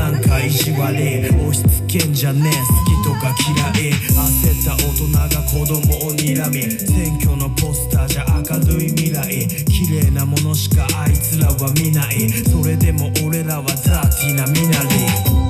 [0.00, 2.52] なんか意地悪い押し付けんじゃねえ。
[2.54, 3.34] 好きとか
[3.76, 3.92] 嫌い。
[3.92, 6.62] 焦った大人が子供を睨み。
[6.70, 9.46] 選挙のポスターじゃ明るい未来。
[9.66, 12.30] 綺麗なものしかあいつらは見ない。
[12.30, 15.49] それでも俺らはザーティーな身なり。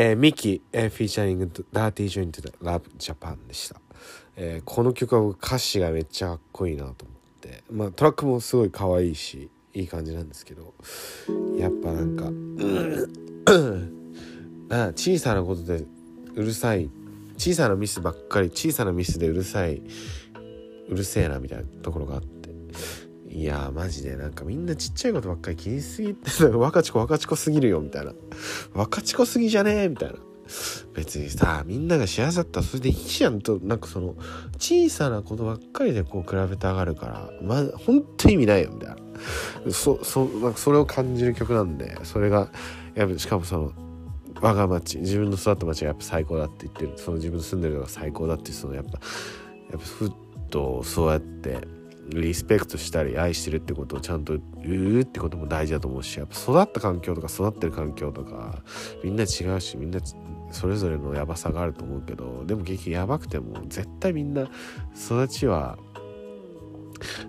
[0.00, 3.80] えーミキ、えーフィーチャリングダーティージョイントでラブジャパンでした、
[4.36, 7.64] えーこの曲は歌詞がめっちゃかっこいいなと思って。
[7.68, 10.72] まあトラックもすごい可愛いしいい感じなんですけど。
[11.58, 12.30] やっぱなんか
[14.70, 15.84] あ小さなことで
[16.36, 16.88] うるさい。
[17.36, 19.82] 小さなミスばっかり小さなミスでうるさい。
[20.88, 22.37] うるせえなみたいなところがあって。
[23.30, 28.14] いやーマジでなんかみんなちっちゃいことばっかり気にしすぎて 若ち子若ち子すぎるよみたいな。
[28.72, 30.16] 若ち子すぎじゃねえみたいな。
[30.94, 34.16] 別にさみんなが幸せだったらそれでいいじゃんとなんかその
[34.58, 38.96] 小さなことばっかりでこう比べて上がるからまあ本当に意味ないよみたいな。
[39.72, 42.50] そそなんかそれを感じる曲なんでそれが
[42.94, 43.72] やっぱしかもその
[44.40, 46.92] 我が町自分の育った町がやっぱ最高だって言ってる。
[46.96, 49.00] その自分の住んでるのが最高だっていうそのやっぱやっ
[49.72, 50.12] ぱふっ
[50.48, 51.58] とそうやって
[52.10, 58.62] リスペクトしたり愛してるってことをちゃんと言うってことも大事だと思うしやっぱ育った環境とか育ってる環境とか
[59.04, 60.00] みんな違うしみんな
[60.50, 64.48] それぞれのヤバさがあると思うけどでも結局ヤバくても絶対みんな
[64.94, 65.78] 育ちは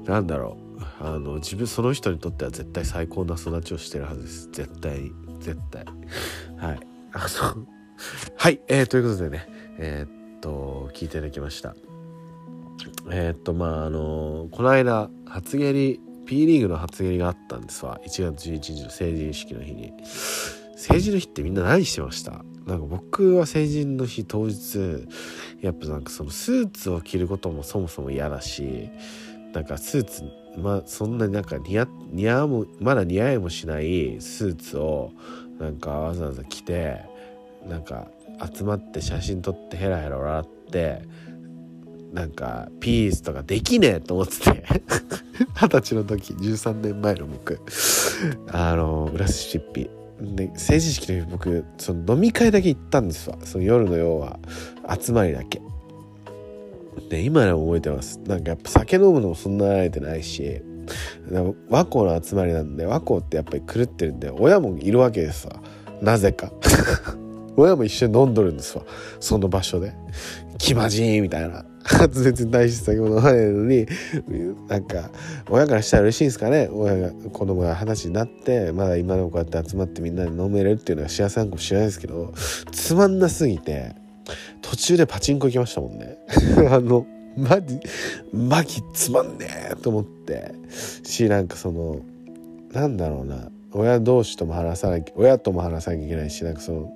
[0.06, 0.70] なんだろう
[1.02, 4.50] あの自分その人にとっては絶対最高な育ちをしてるはずです。
[4.52, 5.86] 絶対絶対。
[6.58, 6.80] はい。
[7.14, 7.68] あの
[8.38, 11.76] はい、えー、ということでねえーっと聞いていただきました。
[13.12, 18.00] えーっとまああのこの間初蹴り P リーグの初蹴りがあったんですわ。
[18.06, 19.94] 1月11日の成人式の日に。
[20.76, 22.44] 成人の日ってみんな何してました？
[22.66, 25.08] なんか僕は成人の日当日
[25.60, 28.90] やっぱなんかそのスーツを着ることもそもそも嫌だし
[29.54, 30.24] なんかスーツ
[30.58, 35.12] まあそんなになんか似合似合うもまだ似合いもしないスーツを
[35.60, 37.02] なんかわざわざ着て
[37.68, 38.08] なんか
[38.56, 41.02] 集まって写真撮ってヘラヘラ笑って
[42.14, 44.64] なんかピースとかできねえと思ってて。
[45.56, 47.60] 二十歳の時13年前の僕。
[48.52, 49.90] あの浦スシッピ。
[50.22, 53.38] で成人式の日僕その飲み会だけ行ったんですわ。
[53.44, 54.40] その夜の要は
[55.00, 55.62] 集まりだけ。
[57.10, 58.20] で今でも覚えてます。
[58.26, 60.62] なんかやっぱ酒飲むのもそんな慣れてないし
[61.70, 65.62] 和光の集まりなんで和光ってやっぱり狂ってるんで親もいるわけですわ。
[66.02, 66.52] なぜか。
[67.56, 68.84] 親も一緒に飲んどるんですわ。
[69.20, 69.94] その場所で。
[70.58, 71.66] 気まじいみたいな。
[72.08, 73.88] 全然大して酒も飲まないのに
[74.68, 75.10] なんか
[75.50, 76.70] 親からしたら嬉しいんですかね？
[76.72, 82.34] 親が子供が二十歳になってまだ今でもこうやって集まってみんなで飲めれるっていうのが幸せなのかもしれないですけど
[82.72, 83.96] つまんなすぎて
[84.62, 86.18] 途中でパチンコ行きましたもんね。
[86.70, 87.06] あの
[87.38, 87.80] マジ
[88.34, 90.54] マジつまんねえと思って。
[91.04, 92.02] しなんかその
[92.72, 93.50] なんだろうな。
[93.72, 96.92] 親同士とも話さなきゃ親とも話さなきゃいけないしなんかその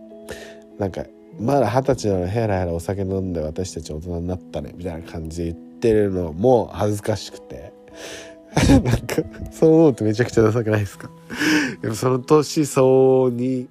[0.80, 1.06] なんか
[1.40, 7.74] まだ二十歳なのヘラヘラお酒飲んで私たち大人になったねみたいな感じで言ってるのも恥ずかしくて。
[8.70, 9.16] なんか
[9.52, 11.10] そう思うとめちゃくちゃダサくないですか。
[11.82, 13.68] でもその年相応に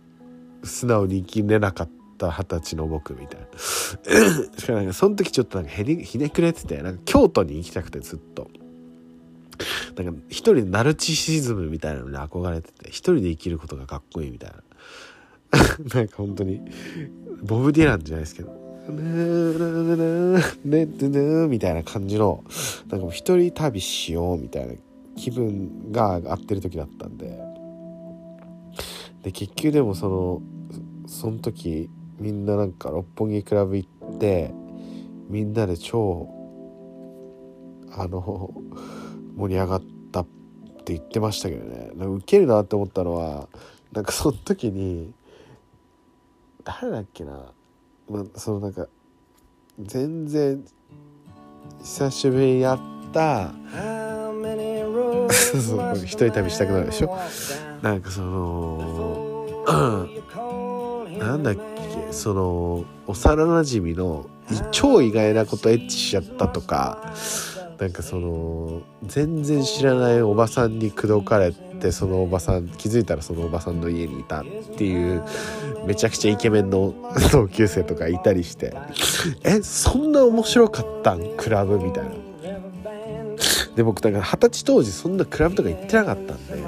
[0.64, 3.46] 素直に生きれなかった二十歳の僕みたいな。
[4.58, 8.50] しかもなんかその時ちょっとなんかひねくれててなんか京都に行きたくてずっと。
[9.96, 14.56] なんか一人ナルチシズムみたいなのに憧れてて一人で生きることがかっこいいみたいな。
[15.94, 16.60] なんか本当に
[17.42, 18.50] ボブ・ディランじゃないですけど
[18.88, 22.44] 「ねーねみたいな感じの
[22.88, 24.74] なんかもう一人旅しようみたいな
[25.16, 27.52] 気分が上がってる時だったんで。
[29.22, 30.42] で結局でもその
[31.06, 31.88] その時
[32.18, 34.52] みんななんか六本木クラブ行って
[35.28, 36.28] みんなで超
[37.92, 38.52] あの
[39.36, 40.26] 盛り上がったっ
[40.84, 41.90] て言ってましたけどね。
[41.94, 43.48] なんかウケるなって思ったのは
[43.92, 45.12] なんかその時に
[46.64, 47.52] 誰だっけな、
[48.08, 48.86] まあ、そのなんか
[49.80, 50.64] 全然
[51.82, 52.78] 久しぶりに会っ
[53.12, 53.52] た
[55.30, 57.16] そうそう一人旅したくなるでしょ？
[57.82, 59.46] なんかその
[61.18, 61.62] なんだっけ？
[62.12, 64.26] その幼なじみの
[64.70, 67.12] 超意外なことエッチしちゃったとか
[67.78, 74.44] なんかその全然知らないおばさんに口説かれてそのおばさん気づいたらそのおばさんの家にいたっ
[74.76, 75.24] ていう
[75.86, 76.94] めちゃくちゃイケメンの
[77.32, 78.74] 同級生とかいたりして
[79.42, 81.34] えそんな面白かったん？
[81.36, 82.10] クラブみたいな。
[83.74, 86.58] で僕だから二十歳当時そんなクラブとか行ってなかったんで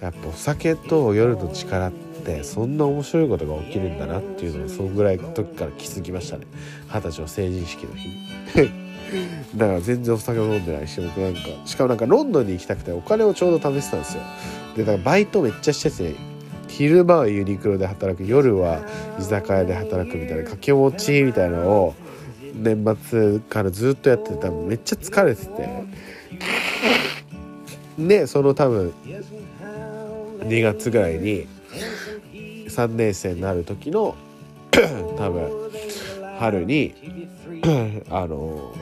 [0.00, 6.46] やっぱお酒と夜の力ってそんな面白いことが起きるんだなっていうのをそのぐらいの時から気づきましたね。
[6.88, 8.08] 二十歳の成人式の日。
[9.56, 14.22] だから全然お酒を飲んでないし僕なんかしかもなんかロンドンに行きたくてお金をちょうど貯めてたんですよ。
[14.76, 16.14] でだからバイトめっちゃしてて
[16.68, 18.80] 昼間はユニクロで働く夜は
[19.18, 21.94] 居酒屋で働くみたいな掛け持ちみたいなのを
[22.54, 25.68] 年末からずっとやってて多分めっちゃ疲れてて。
[27.98, 28.92] でその多分
[30.38, 31.46] 2月ぐらいに
[32.68, 34.14] 3年生になる時の
[35.18, 35.50] 多分
[36.38, 36.94] 春に
[38.08, 38.72] あの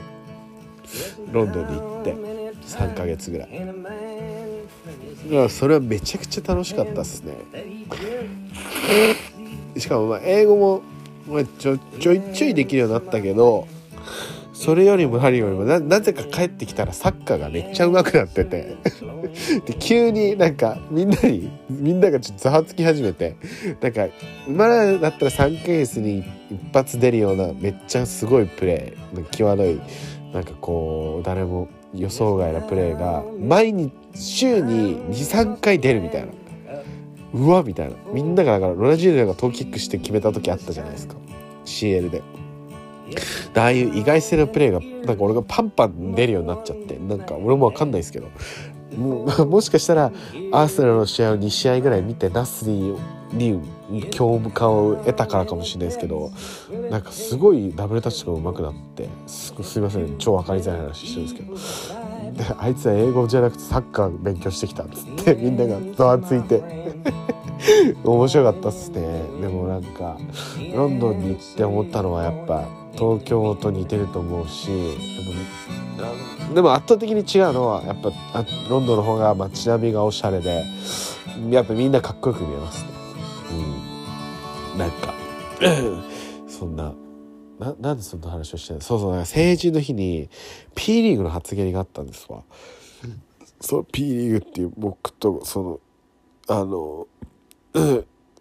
[1.31, 2.15] ロンドンに行って
[2.65, 3.49] 3ヶ月ぐらい。
[3.49, 7.33] だからそれはめちゃくちゃ楽しかったっすね。
[9.77, 10.81] しかもまあ英語も
[11.27, 13.67] まちょちょいちょいできるようになったけど
[14.53, 18.77] それよりも何よりもなぜか帰ってきたらサッカーがめっちゃ上手くなってて。
[19.65, 23.35] で急になんかみんなにみんながちょっとざわつき始めて
[23.79, 24.07] なんか
[24.47, 29.79] 今までだったら3ヶ月に一発出るようなめっちゃすごいプレーなんか際どい
[30.33, 36.31] なんかこう誰も予想外なプレーが毎日週に23回出るみたいな。
[37.33, 37.95] うわみたいな。
[38.11, 41.15] みんながだからロナジーニョがトーキックして決めた時あったじゃないですか。
[41.65, 42.21] CL で。
[43.55, 46.97] ああいう意外性のプレーがなんか俺がパンパン出るようになっちゃって。
[46.97, 48.27] なんか俺も分かんないですけど。
[48.95, 50.11] もうもしかしたら
[50.51, 52.97] アーセナルの試合を2試合ぐらい見てナスリに
[54.11, 56.31] 興味感を得たからかもしれないですけど
[56.89, 66.63] なんかすごいダブルタッチが上手くなってすすいません超分かりづらい話してるんですけどであいつは英語じゃなくてサッカー勉強してきたっつって みんながざわついて
[68.03, 69.01] 面白かったっすね。
[69.41, 70.17] でもなんか
[70.73, 72.63] ロンドンに行って思ったのはやっぱ
[72.93, 74.69] 東京と似てると思うし
[76.53, 78.11] でも圧倒的に違うのはやっぱ
[78.69, 80.63] ロンドンの方が街並みがおしゃれで
[81.49, 82.98] やっぱみんなかっこよく見えますね。
[83.51, 84.77] うん。
[84.77, 85.13] なんか
[86.47, 86.93] そんな
[87.59, 90.29] ななんでそんな話をしてるそうそう成人の日に
[90.75, 92.43] P リーグの発言があったんですわ。
[93.61, 95.79] そう P リーグっていう僕とその
[96.47, 97.07] あの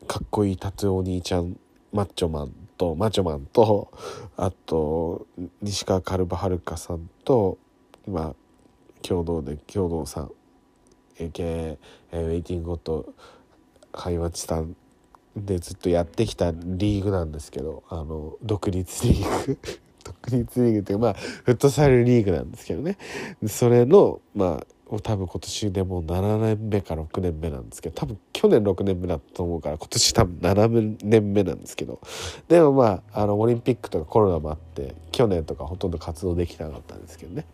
[0.06, 1.58] かっこいいタトゥーお兄ちゃん
[1.92, 3.92] マッチョマンとマッチョマンと
[4.36, 5.26] あと
[5.60, 7.58] 西川カルバはるかさんと
[8.06, 8.34] 今
[9.02, 10.30] 共同で共同さん
[11.18, 11.78] AK
[12.12, 13.12] ウェイティングゴッド
[13.92, 14.76] ハイマチさん
[15.36, 19.58] でずっとやってきたリーグなんですけどあの独立リーグ。
[20.04, 22.96] 独立リーグっていうまあフットサルリーグなんですけどね。
[23.46, 24.66] それのまあ
[25.02, 32.00] 多分今年でもう7年目か6年目なんですけど多分去年6年目だったと思うから今年多分7年目なんですけど。
[32.48, 37.44] でもまああのオリンピックとかコロナもあって去年とかほとんど活動できなかったんですけどね。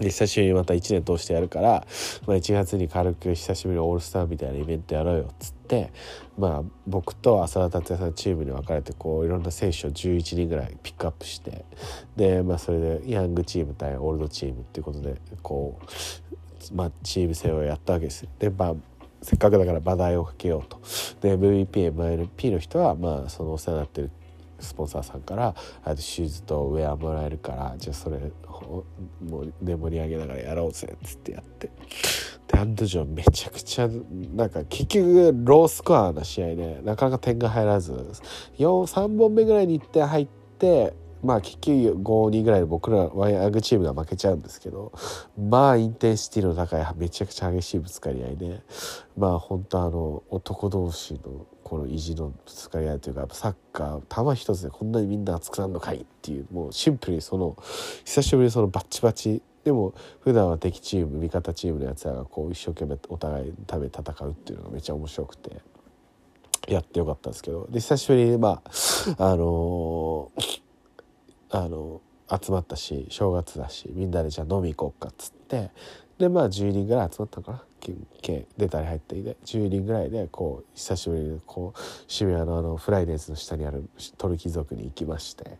[0.00, 1.86] で久しぶりにまた1年通してやるから、
[2.26, 5.92] まあ、1月に軽く久しぶりにオールスターみたいなイベントやろうよっつって
[6.38, 11.64] まあ僕と浅田達也さんチームに分かれてこういろんな選手を11人ぐらいピックアップして
[12.16, 18.28] でまあそれでヤングチーム対オールドチームっていうことでこうまあチーム戦をやったわけですよ。
[18.38, 18.74] でまあ
[19.22, 20.78] せっかくだから話題をかけようと。
[21.20, 24.10] で MVP、MLP の人はまあそのお世話になってる
[24.66, 25.54] スポンサーさんから
[25.84, 28.18] あとシューズとウェアもらえるからじゃあそれ
[29.24, 31.70] もうで盛り上げながらやろうぜっつってやって。
[32.46, 33.88] で案の定めちゃくちゃ
[34.34, 37.92] なんか結局ロースコアな試合でなかなか点が入らず
[38.58, 44.92] 3本目ぐらいに1点入ってまあ結局5人ぐらいで僕らワイヤグチームが負けちゃうんですけど
[45.36, 48.62] まあインテンシティの高いめちゃくちゃ激しいぶつかり合いで
[49.16, 57.56] まあ本当あの男同士のこの意地のぶつかり合いというかサッカー球一つでこんなにみんな熱くなるのかいっていうもうシンプルにその
[58.04, 65.60] 久しぶりにそのバッチバチでも普段は敵チーム味方チームのやつらがこう一生懸命お互いのため戦うっていうのがめっちゃ面白くて
[66.68, 67.66] やってよかったんですけど。
[67.68, 68.62] で久しぶりにま
[69.18, 70.60] ああのー
[71.50, 72.00] あの
[72.30, 75.70] 集まったし正月だしみんなでじゃあ飲み行こうかっつって
[76.18, 77.64] でまあ10人ぐらい集まったのかな。
[78.22, 85.58] け出たり入ったりで10人ぐらいでこう久しぶりにこう渋谷のあのフライデーズの下にある鳥貴族に行きまして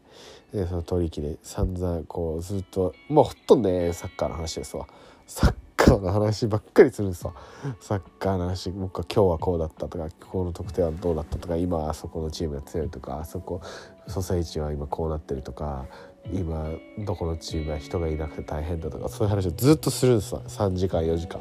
[0.53, 4.87] でその鳥貴で散々こうずっともうほとんどねサッカーの話ですわ。
[5.27, 7.35] サッカーの話ばっかりするんですわ。
[7.81, 13.61] サッカーの話僕は今日はこうだったとかこの得点はどうだったとか今あそこのチームが強いとかあそこ
[14.07, 15.87] ソサイチは今こうなってるとか
[16.33, 21.41] 今どこのチームは人がいなくて大変だとかそういう話をずっとするんですわ3時間4時間。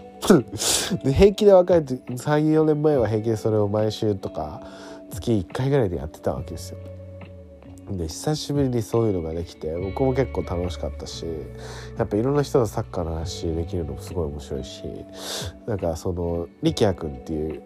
[1.04, 4.62] で平気で若い34年前は平気でそれを毎週とか
[5.12, 6.78] 月1回ぐらいでやってたわけですよ。
[7.92, 11.26] で久しぶりにそういうのができて僕も結構楽しかったし
[11.98, 14.84] やっぱいろんな人とサッカーの話できるのもすごい面白いし
[15.68, 17.64] なんかその力也君っていう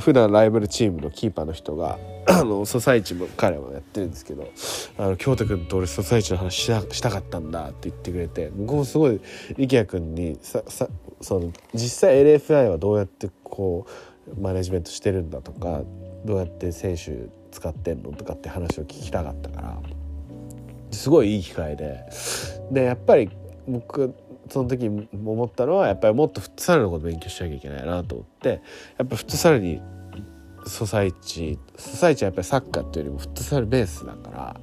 [0.00, 4.48] 普段ライバルチームのキーパーの人が あのソサイチも彼もやってるんですけど
[4.98, 9.20] 「あの京都君と俺ソサイチの話したしたかったんだ」って言ってくれて僕もすごい
[9.56, 10.88] 力也君にささ
[11.20, 13.86] その実際 LFI はどうやってこ
[14.36, 15.82] うマネジメントしてるんだとか
[16.24, 19.82] どうやって選手使ってんのとかって話を聞きたかったから
[20.90, 22.04] すごいいい機会で。
[22.70, 23.30] でやっぱり
[23.66, 24.14] 僕
[24.52, 28.60] その時思ったのはやっぱりもっとフットサルのこと勉強しなきゃいけないなと思って
[28.98, 29.80] やっぱフットサルに
[30.66, 34.60] ソサイチソサイチはやっぱりサッカーっていうよりもフットサルベースだから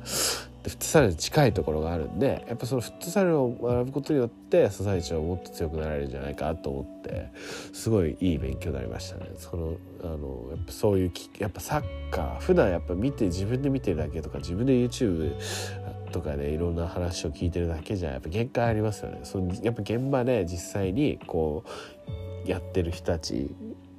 [0.64, 7.32] でフットサルに近いところがあるんでやっぱそのフットサルを学ぶことによってソサイチはもっと強くなれるんじゃないかと思って
[7.74, 9.32] すごいいい勉強になりましたね。
[9.38, 15.34] そのあのやっぱそういうやっぱサッカー普段やっぱ見て自分で見てるだけとか自分で YouTube
[16.10, 19.20] とかでいろんな話を聞いてるだけじゃやっぱ限界ありますよね。
[19.24, 21.64] そのやっぱ現場で実際にこ
[22.45, 23.55] うやってる人たち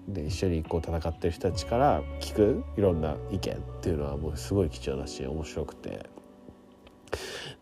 [0.09, 6.07] で一緒にこう戦ってる人たちから聞くいろんな意見っていうのはもうすごい貴重だし面白くて。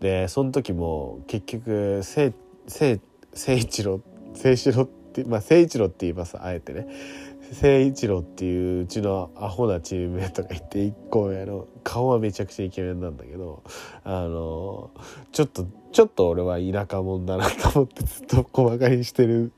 [0.00, 2.32] でその時も結局聖
[3.56, 4.00] 一郎
[4.34, 6.86] 聖一郎ってまあ聖一郎って言いますあえてね。
[7.50, 13.62] 誠一郎っていううちのアホなチームメートがいて一個上の顔はめちゃくちゃイケメンなんだけど
[14.04, 14.90] あの
[15.32, 19.52] ちょっとちょっと俺は田舎者だなと思ってずっと小馬鹿にしてる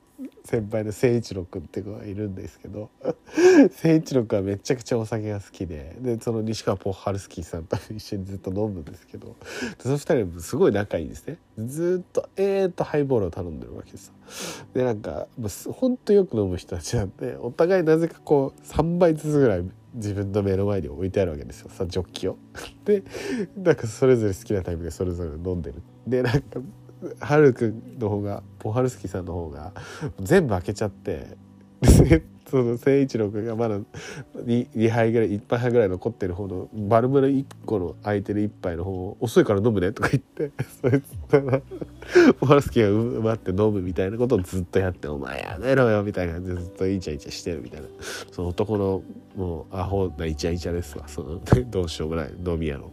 [0.51, 9.37] 先輩の誠一郎君っていう子がいるんですけど 誠一郎君はめちゃくちゃお酒が好きででその西川ポッハルスキーさんと一緒にずっと飲むんですけど
[9.79, 14.13] その二人すごい仲いいんですねずっとえーっとハイボールを頼んでるわけです
[14.75, 15.29] でなんか
[15.69, 22.37] ほんとよく飲む人たちなんでお互いなぜかこう3倍ずつぐらい自分の目の前に置いてあるわけですよさジョッキを。
[22.85, 23.03] で
[23.57, 25.83] なんかそれぞれ好きなタイプでそれぞれ飲んでる。
[26.07, 26.61] でなんか
[27.21, 29.73] はるくんの方がポハルスキーさんの方が
[30.21, 31.37] 全部開けちゃって
[32.51, 40.51] その誠一郎君がまだ 2, 2杯ぐらい1杯半ぐらい残ってる方のバルムの1個の空いてる1杯の方を「遅いから飲むね」とか言って
[40.83, 41.63] そいつが
[42.41, 47.87] ポハルスキーが奪って飲むみたいなことをずっとやって「お前やめろよ」みたいな感じでずっとイチャイチャしてるみたいな。
[48.33, 49.03] その男の
[49.37, 51.07] もうアホなイチャイチャですわ。
[51.07, 51.41] その
[51.71, 52.33] どうしようもない。
[52.45, 52.91] 飲み屋の。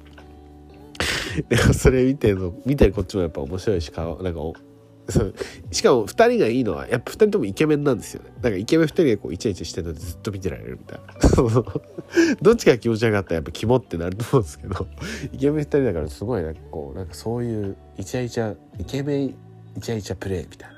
[1.50, 4.40] でもそれ見てるの見てるこっちもやっぱ面白いしかなんか
[5.72, 8.32] しかも2人がいいのはやっぱ2人ともイケメンなんですよね。
[8.42, 11.06] なんかイケメン2人でこうイチャイチャしてるのでずっと見てられるみたいな。
[12.42, 14.88] どっちが気持ち悪かったらやっぱキモってなると思うんですけど。
[15.32, 19.26] イケメン2人だからすごいなんかこうなんかそういうイチャイチャイケメン
[19.78, 20.76] イチャイチャプレイみたいな。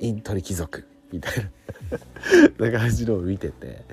[0.00, 0.84] イントリ貴族。
[1.12, 1.32] みたい
[2.58, 3.84] なな感じのを見てて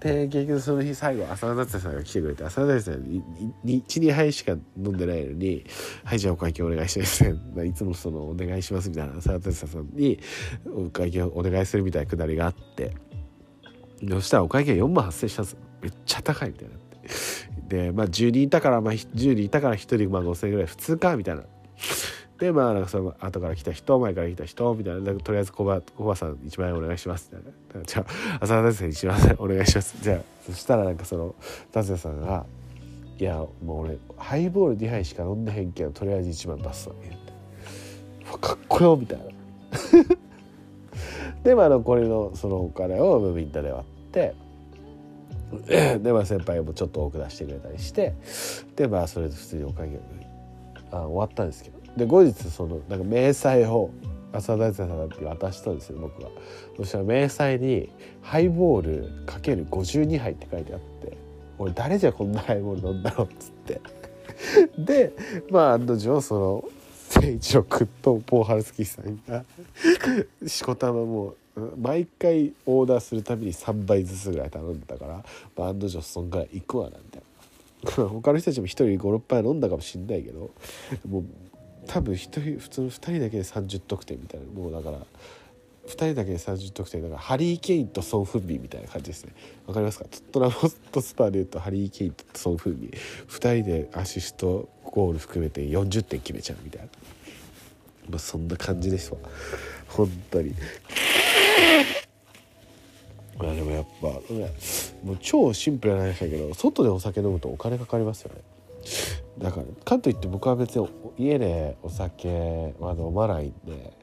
[0.00, 3.22] で結局その日最後浅田達也さんが来てくれて浅田達也さん
[3.64, 5.64] 12杯しか飲んでないのに
[6.04, 7.24] 「はいじゃあお会計お願いします」
[7.64, 10.18] いつもその「お願いします」みたいな浅田達也さんに
[10.66, 12.94] お会計お願いするみたいなくだりがあって
[14.08, 21.44] そしたらお会計4万8000したんですめっちゃ高いみたいなってでまあ10人いたからまあ10人いたから1人まあ5000円ぐらい普通かみたいな。
[22.38, 25.14] でまあなんかその後から来た人前から来た人みたいな。
[25.14, 27.84] とりあえずコバコバさん1万円お願いしますみたいな。
[27.84, 28.06] じゃ
[28.38, 29.96] あ浅田達也1万円お願いします。
[30.00, 31.34] じゃあそしたらなんかその
[31.72, 32.46] 達也さんが
[33.18, 36.94] 「いやもう俺ハイボール2杯しか飲んでへんけどとりあえず1万出すわ」
[38.40, 39.24] かっこよみたいな。
[41.42, 44.34] でまあ残りのそのお金をみんなで割って
[45.98, 48.14] でまあ先輩もちょっと多く出してくれたりして
[48.76, 49.98] でまあそれで普通にお会計
[50.92, 51.77] あ終わったんですけど。
[51.98, 53.90] で後日そのなんか明細を
[54.32, 56.28] 浅田大輔さんに渡したんですよ僕が
[56.76, 57.90] そしたら明細に
[58.22, 61.16] 「ハイボールかける52杯」って書いてあって
[61.58, 63.80] 俺誰じゃこんなハイボール飲んだろうっつって。
[64.78, 65.12] で
[65.50, 66.64] まあ案の定その
[67.08, 69.44] 誠一郎君とポーハルスキーさんが
[70.46, 75.24] しこたまもう毎回オーダーするたびに3倍ずつぐらい頼んでたから、
[75.56, 77.22] まあ、案の定そんぐらい行くわなみたい
[78.04, 80.50] な他の人たちも1人56杯飲んだかもしんないけど
[81.08, 81.24] もう
[81.88, 84.98] 多分1人普通の2人だけで30得点みたいなもうだから
[85.88, 89.32] 2人だけで30得点だからハリー・ケインとソン・フンビンみたいな感じですね。
[89.66, 90.04] わかりますか？
[90.04, 92.90] トットナムットスパーでいうとハリー・ケインとソン・フンビン
[93.28, 96.88] 2人でアシストゴール含めて40点決めちゃうみたいな。
[98.10, 99.18] まあそんな感じですわ。
[99.88, 100.54] 本当に。
[103.38, 104.08] まあでもやっぱ、
[105.04, 108.40] もう超シンプルな話だけど外でお酒飲むとお金かかりますよね。
[109.38, 113.96] だからかといって僕は別に家でお酒は飲まないんで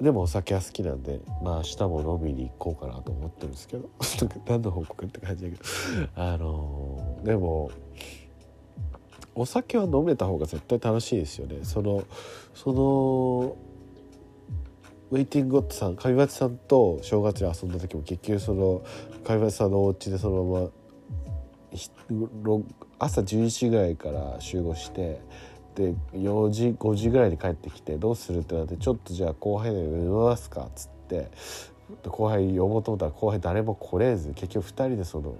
[0.00, 3.90] でもお酒は好きなんでまあ明日も飲みに行こうかなと思ってるんですけど
[4.46, 5.62] 何の報告って感じだけど
[6.14, 7.70] あのーでも
[9.34, 11.60] お酒は飲めた方が絶対楽しいですよね。
[11.62, 12.04] その
[12.54, 13.56] その
[15.10, 18.82] ウェイティングゴッドさん上松さんと正月に遊んだ時も結局その
[19.24, 20.68] 上松さんのお家でそのまま
[21.72, 21.90] ひ
[22.42, 22.62] ろ
[23.00, 25.20] 朝11時ぐらいから集合して
[25.74, 31.30] で4時5時ぐらいに帰ってきてどうするってなってちょっとじゃあ後輩で呼びますかっつって
[32.06, 35.34] 後輩呼ぼうと思ったら後輩誰も来れず結局2人でその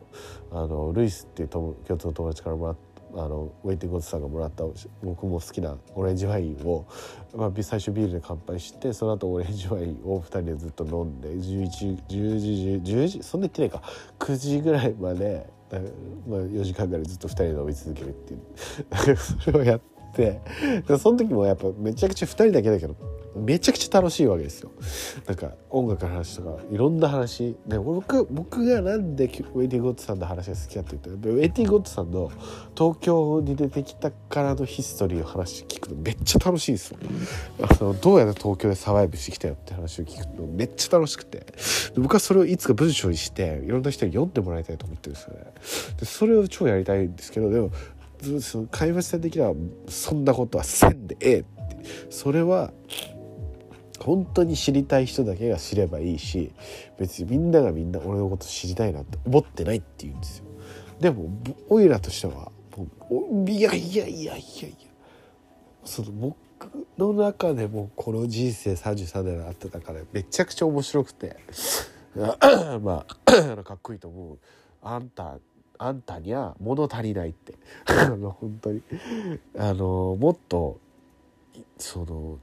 [0.50, 4.64] あのルイスっていう共通の友達からもらったあのウェイティングゴッドさんがもらった
[5.02, 6.86] 僕も好きなオレンジワインを、
[7.34, 13.82] まあ、最初ビールで乾杯してその後オレンジワインを2人でずっと飲んで11時10時10時そんな言ってないか。
[14.18, 15.48] 9時ぐらいまで、
[16.28, 19.16] まあ、4時間ぐらいずっと2人で飲み続けるっていう。
[19.40, 19.80] それをやっ
[20.14, 20.40] て
[20.98, 22.96] その時もやっぱめちゃくちゃ2人だけだけど
[23.40, 24.70] めちゃくちゃ楽しいわけですよ。
[25.26, 27.56] なんか音楽の話とかいろんな話。
[27.66, 32.30] で僕僕がなんでウェイティング・ゴッドさんの話が好きかっていうとウェイティング・ゴッドさんの
[32.76, 36.98] 東京に出てきたからのヒストリーの話聞くのめっちゃ楽しいですよ。
[38.00, 41.46] どうやって東京でサバイブしてきたよって話を聞くのめっちゃ楽しくて。
[41.96, 45.52] 僕はそれをいつか文章にしていろんな人に読んでもらいたいと思ってるんですよね。
[45.98, 47.70] でそれを超やりたいんですけどでも
[48.20, 49.54] ずその会話線的には
[49.88, 51.50] そんなことはせんでええって。
[52.10, 52.72] それは
[54.00, 56.52] 本当に知りたい人だけが知ればいいし
[56.98, 60.44] 別にみんながみんな俺のこと知りたいなって思ってないって言うんですよ。
[61.00, 61.28] でも
[61.68, 64.90] ぼオイラとしてはもういやいやいやいやいや。
[65.84, 71.36] その僕の中でもこの人生33年あってたからめちゃくちゃ面白くて
[72.82, 74.38] まあ かっこいいと思う。
[74.82, 75.38] あんた
[75.78, 77.54] あんたには物足りないって。
[77.86, 78.82] あの本当に。
[79.58, 80.78] あのもっと
[81.78, 82.38] その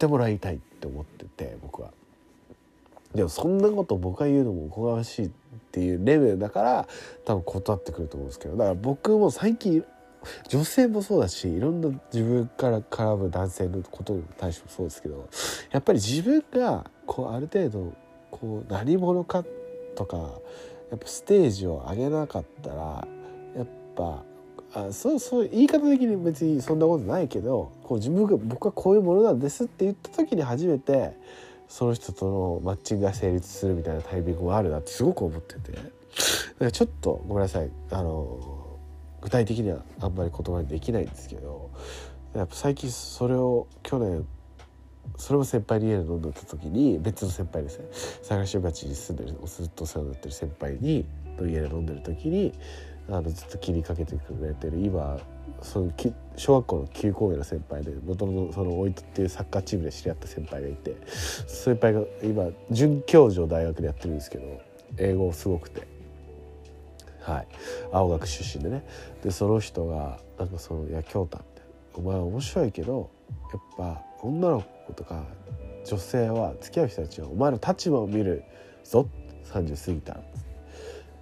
[0.00, 1.90] ってもらいたいって思ってて僕は。
[3.14, 5.30] でもそんなこと僕が言うのもおこがましいっ
[5.72, 6.88] ていうレベルだから
[7.24, 9.84] 多分断ってくると思うんですけどだから僕も最近
[10.48, 15.28] 女性もそうだしいろんな自分から絡む男性のことに対してもそうですけど
[15.72, 17.92] やっぱり自分がこうある程度
[18.30, 19.44] こう何者か
[19.96, 20.16] とか
[20.90, 23.08] やっぱステージを上げなかったら
[23.56, 24.22] やっぱ
[24.72, 31.16] あそうそう言い方的に別にそんなことないけどこう自分が僕はこういうものなんですって言った時に初めて
[31.68, 35.72] その人とのマッチングが成立するみたいなタイミングもあるなってすごく思ってて。
[35.72, 35.88] だか
[36.58, 37.70] らちょっとごめんなさい。
[37.90, 38.78] あの
[39.20, 41.70] 具体的にはあんまり言葉にできないんですけど
[42.34, 44.26] やっぱ最近それを去年
[45.16, 47.84] それも先輩に家で飲んでた時に別の先輩ですね。
[48.22, 51.04] 探し町に住んでるずっとお世話になってる先輩に
[51.38, 52.52] の家で飲んでる時に
[53.10, 54.80] あのずっと気にかけてくれてる。
[54.80, 55.18] 今
[55.62, 64.60] そのき小学校の9校目の先輩で元々そのおいとっていうサッカーチームで知り合った先輩がいて先輩が今准教授を大学でやってるんですけど
[64.96, 65.86] 英語すごくて。
[67.22, 67.48] はい。
[67.92, 68.84] 青学出身でね。
[69.22, 71.62] でその人がなんかその「いや京太」って
[71.94, 73.10] 「お前面白いけど
[73.52, 75.26] やっぱ女の子とか
[75.84, 78.44] 女性は付き合う人たちはお前の立場を見る
[78.84, 79.06] ぞ
[79.44, 80.20] 30過ぎたら」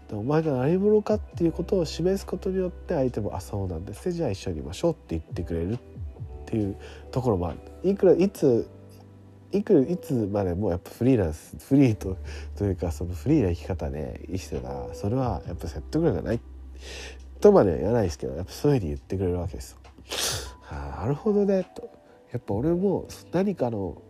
[0.09, 4.07] でお前が何者かっていうことを示すことによって相手も「あそうなんです。
[4.07, 5.79] ねじゃあ一緒にいましょう」って言ってくれるっ
[6.47, 6.77] ていう
[7.11, 8.69] ところもあるいくらいつ
[9.53, 12.17] いくらいつまでもやっぱフリーランスフリーと
[12.57, 16.41] というかそのフリーな生き方で生きてたらそれはやっぱ説得力がない。
[17.41, 19.79] とまでは言わないですけどやっぱそういうふうに言ってくれるわけですよ。
[20.63, 21.65] はあ、なるほどね。
[21.75, 21.89] と。
[22.33, 24.03] やっぱ俺も何かの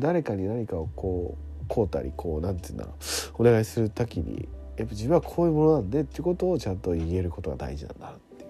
[0.00, 2.92] 誰かに何かをこうこうたりこうなんて言うんだろ
[3.38, 3.42] う。
[3.42, 4.48] お願いする時に
[4.78, 8.46] やっぱ自分はこういうものなんでってことをちゃんと言えることが大事なんだなって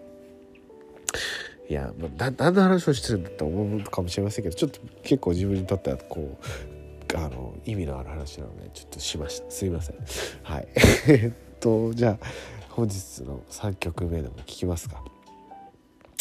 [1.70, 9.96] いや、まあ、何の話をしてるんだって思うかもしれませんけどちょっと結構自分にとってはこうあの意味のある話なのでちょっとしましたすいません。
[10.42, 10.68] はい。
[11.08, 12.26] えっとじゃあ
[12.70, 15.02] 本日の3曲目でも聞きますか。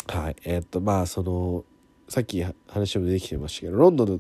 [0.07, 0.35] はい。
[0.45, 1.65] えっとまあその
[2.07, 4.19] さっき話も出てきてましたけどロンドンの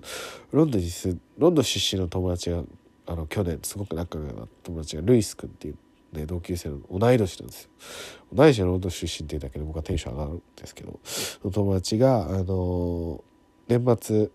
[0.51, 2.63] ロンドンに住ロンドン出身の友達が
[3.07, 5.77] あの去年すごく仲が友達がルイス君っていう、
[6.11, 7.69] ね、同級生の同い年なんですよ。
[8.33, 13.23] 同い年のロンドン出身っていうだけで僕はテンション上がるんですけどその友達があの
[13.67, 14.29] 年末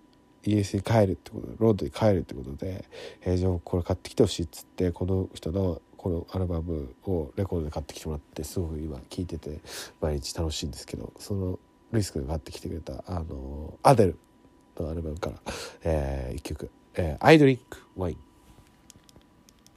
[0.44, 2.84] イギリスに帰るってことでロンドンに帰るってことで
[3.22, 9.60] 「えー、じゃあこれ買ってきてほしい」っつってこの人のこのアルバムをレコードで買ってきてもらってすごく今聴いてて
[10.00, 11.58] 毎日楽しいんですけどその
[11.92, 14.18] ルイス君が買ってきてくれたあのアデル
[14.80, 15.36] のアルバムから、
[15.84, 17.58] えー、1曲「えー、I Drink
[17.96, 18.31] Wine」How can one become so bounded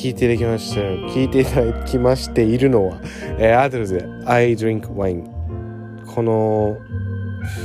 [0.00, 0.80] 聞いていただきました
[1.12, 2.98] 聞いていただきましているのは、
[3.38, 5.24] えーアドルズで「I drink wine」
[6.08, 6.78] この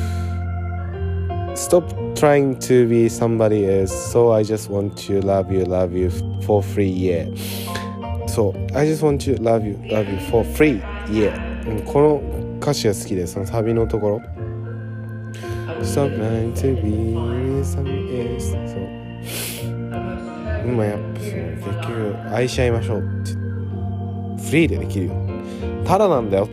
[1.56, 6.10] 「Stop trying to be somebody else so I just want to love you love you
[6.46, 7.34] for free yeah」
[8.28, 11.32] そう「I just want to love you love you for free yeah」
[11.88, 12.22] この
[12.60, 14.22] 歌詞が好きでそのサビのところ
[15.84, 17.16] 「Stop trying to be
[17.64, 19.75] somebody else」そう
[20.72, 23.00] まあやっぱその結局愛し合いましょう。
[23.00, 23.32] って
[24.44, 25.14] フリーでできるよ。
[25.86, 26.48] ただなんだよ。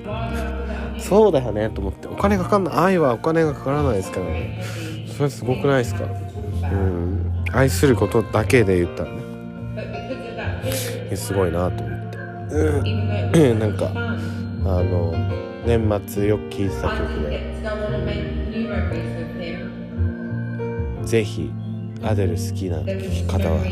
[0.99, 2.09] そうだよねと思って。
[2.09, 2.75] お金かかんない。
[2.77, 4.63] 愛はお金がかからないですからね。
[5.17, 6.05] それすごくないですか？
[6.05, 7.33] うん。
[7.53, 9.23] 愛することだけで言ったらね。
[11.17, 12.19] すごいなと思って。
[12.57, 13.59] うん。
[13.61, 15.13] なんかあの
[15.67, 16.99] 年末よく聴いてた曲
[17.29, 17.53] で。
[21.05, 21.51] ぜひ
[22.05, 22.79] アデル好きな
[23.27, 23.65] 方は。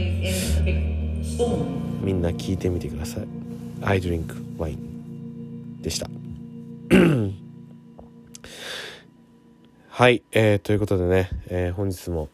[2.02, 3.28] みんな聞いてみてください
[3.82, 4.26] 「I drink
[4.56, 4.78] wine」
[5.82, 6.08] でした。
[9.88, 12.28] はい、えーということでね、えー本日も、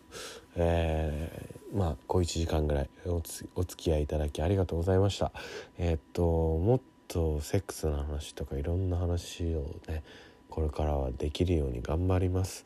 [0.55, 5.33] えーまあ小1時間ぐらいおつお付き合いいただきありがとうございました。
[5.79, 10.03] えーっともっとセックスの話とかいろんな話をね
[10.49, 12.65] これからはできるように頑張ります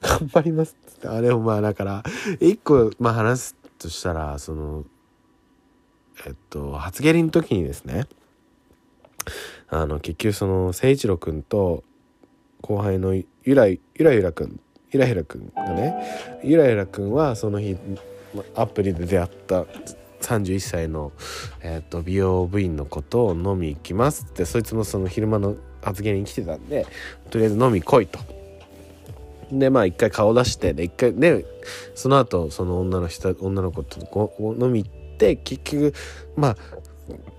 [0.00, 2.02] 頑張りますっつってあれもまあだから
[2.40, 4.84] 一個まあ話すとしたらその
[6.26, 8.06] えっと初蹴りの時にですね
[9.68, 11.84] あの結局その誠一郎君と
[12.62, 15.94] 後輩のゆらゆらゆらくんゆらゆらくんがね
[16.42, 17.76] ゆらゆらくんはその日
[18.54, 19.64] アプリで出会った
[20.20, 21.12] 31歳の、
[21.62, 26.86] えっと美容部員の子とを飲み行きますってそいつもその昼間の発言に来てたんで
[27.30, 28.18] とりあえず飲み来いと。
[29.50, 31.44] でまあ一回顔出してで一回ね
[31.94, 35.94] その後その女の人女の子とごご飲み行って結局
[36.36, 36.56] まあ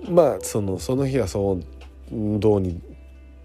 [0.09, 1.63] まあそのその日はそう
[2.11, 2.81] どうに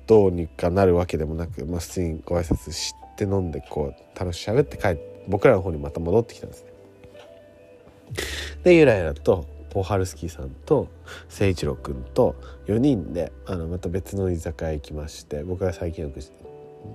[0.06, 6.70] どうにかなるわけでもなく、まあ、普通にご挨拶して飲んでこう楽しく喋って帰って僕らの方にまた戻ってきたんですね。
[8.62, 10.88] でゆらゆらとポーハルスキーさんと
[11.28, 12.36] 誠一郎君と
[12.66, 16.20] 4人であのまた別の居酒屋行きまして僕が最近よく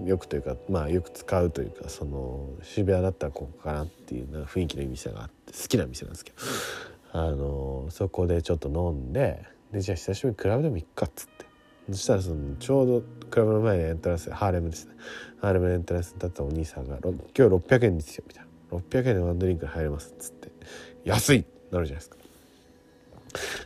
[0.06, 6.38] よくというかまあよく使うというかその渋谷だったらここかなっていうな雰囲気のいい店があって好きな店なんですけど
[7.12, 11.46] あのそこでちょっと飲んででじゃあ久しぶりにクラブでも行くかっつって
[11.92, 14.94] そしたらそのちょうどクラブの前にエントランスハーレムですね
[15.42, 20.52] ハーレムのエントランスに立ったお兄さんが「今日600円ですよ」みたいな「600円でワンドリンク入れます」っつって
[21.04, 22.18] 「安い!」なるじゃないですか。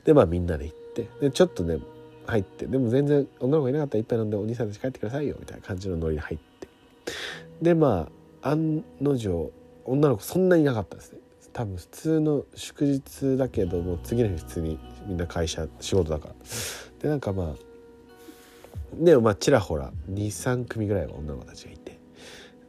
[0.04, 1.80] でまあみんなで行ってでちょっとね
[2.26, 6.68] 入ってでも全然女の子いなかったら一杯飲んでお兄さんたち帰ってくださいよみたいな感じのノリで入って。
[7.62, 8.10] でま
[8.42, 9.52] あ案の定
[9.86, 11.20] 女の子そんなにいなかったですね。
[11.52, 16.36] 多分普通の祝日だけども次の日普通にみんな会社仕事だから。
[17.00, 17.56] でなんかまあ
[18.96, 22.00] でもまあちらほら23組ぐらいは女の子たちがいて。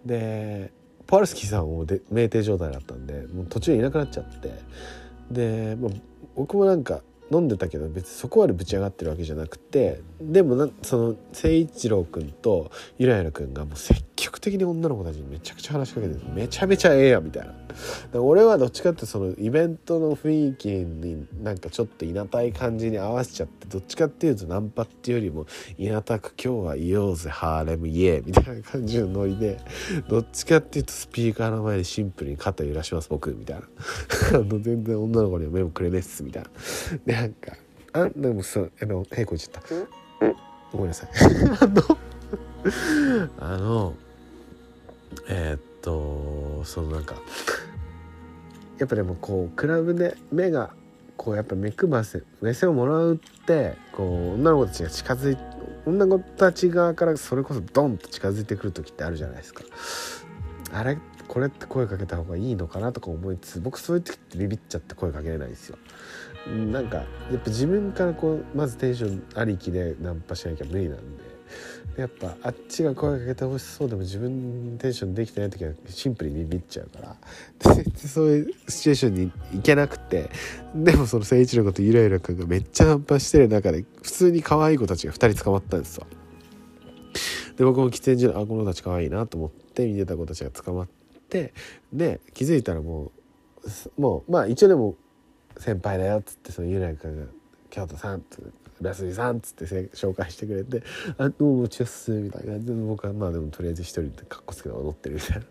[0.04, 0.72] で
[1.06, 4.52] ポアルスキーさんもで酩酊状態だったんでもう途中でいなくなっちゃって。
[5.30, 5.92] で、まあ、
[6.34, 10.00] 僕もなんか飲んでたけど別にそこまでぶち上がってるわけじゃなくて
[10.32, 17.54] でもなその誠一郎君とゆらゆら君がもう積極的に女の子たちにめちゃくちゃ話しかけてめちゃめちゃええやんみたいな。
[18.12, 25.46] で俺はどっちかってそのイベントの雰囲気になんかちょっといなたい感じに合わせちゃってどっちかっていうとナンパっていうよりも
[25.76, 29.58] いなたく今日はいようぜハーレムイエーみたいな感じのノリで
[30.08, 33.66] どっちかっていうとスピーカーの前でシンプルに肩揺らします僕みたいな。
[34.30, 36.50] あの全然女の子には目もくれねっすみたいな。
[37.04, 37.56] でなんか
[37.92, 40.03] あでもそうあのへいこいちゃった。
[40.72, 41.10] ごめんなさい。
[41.60, 41.98] あの
[43.38, 43.94] あの
[45.28, 47.16] えーっとそのなんか
[48.78, 50.70] やっぱでもこうクラブで目が
[51.16, 55.38] こうやっぱ目くばせ目線をもらうってこう女の子たちが近づい
[55.86, 59.62] 女の子たち側からそれこそドンと近づいてくる時ってあるじゃないですか。
[60.72, 60.98] あれ
[61.28, 65.78] これって声かけた方がいいのかなとか思いつつ僕そういう時ってビビっちゃって声かけれないんですよ。
[66.46, 67.04] なんかや
[67.36, 71.34] っぱ自分からこうまずテンションありきでナンパしなきゃ無理なんで。
[71.96, 77.74] やっぱあっちが声かけてほしそうでも自分テンションできてない時はシンプルにビビっちゃうから。
[77.74, 80.30] でそういうシチュエーションに行けなくて。
[80.74, 86.06] でもその誠一郎君とゆらゆら君がめっちゃナンパしてる中で普通に可愛い子たちが2人捕まったんですよ。
[87.56, 90.88] で僕も喫煙所であこの子たち可愛いなと思って見てた子たちが捕まっ
[91.28, 91.54] て。
[91.92, 93.12] で気づいたらも
[93.96, 94.96] うもうまあ一応でも
[95.58, 97.14] 先輩だよっつってそのゆらゆかが
[97.70, 98.38] 「京都さん」って
[98.80, 100.82] 「浦杉さん」っつって紹介してくれて
[101.18, 105.44] 「あどうもチュッス」みたいな感じで僕はまあでもとりあえず一人でカッコつけて踊ってるみたいな。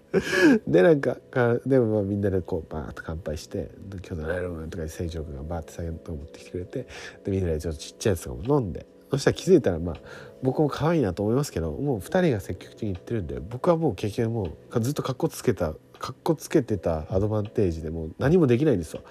[0.68, 6.88] でなんかかでもまあみんなでこうバーッと乾杯して「京都のライロン」とか成長君がバーって酒と持ってきてくれて
[7.24, 9.96] でみんなでちょっとちっちゃいやつとかも飲んでそしたら気づいたらまあ
[10.42, 19.02] 僕も可愛いなと思いますけどもう2人が積極的に言ってるんで僕はもう結局もうずっとカッコつけたカッコつけてたアドバンテージでもう何もできないんですよ。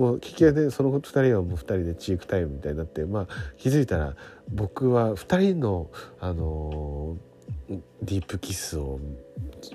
[0.00, 3.26] もう聞き屋でその2人はもう2人でチークタイムみたいになってまあ
[3.58, 4.16] 気づいたら
[4.50, 7.30] 僕は2人のあのー
[8.02, 8.98] ディープキスを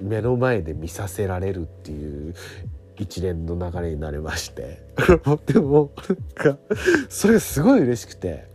[0.02, 2.34] 目の前で見させられるっていう
[2.98, 4.82] 一連の流れになりまして。
[5.46, 5.92] でも
[6.36, 6.58] なんか
[7.10, 8.48] それがすごい嬉しくて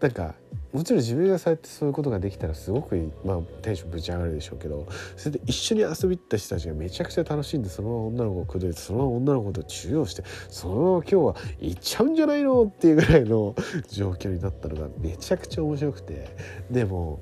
[0.00, 0.34] なんか
[0.74, 13.54] もちろん自分がそうやってそういうことができたらすごく、まあ、テンションぶち上がるでしょうけどそれで一緒に遊びった人たちがめちゃくちゃ楽しんでそのまま女の子を口説いてそのまま女の子と中央してそのまま今日は行っちゃうんじゃないのっていうぐらいの
[13.88, 16.36] 状況になったのがめちゃくちゃ面白くて
[16.70, 17.20] でも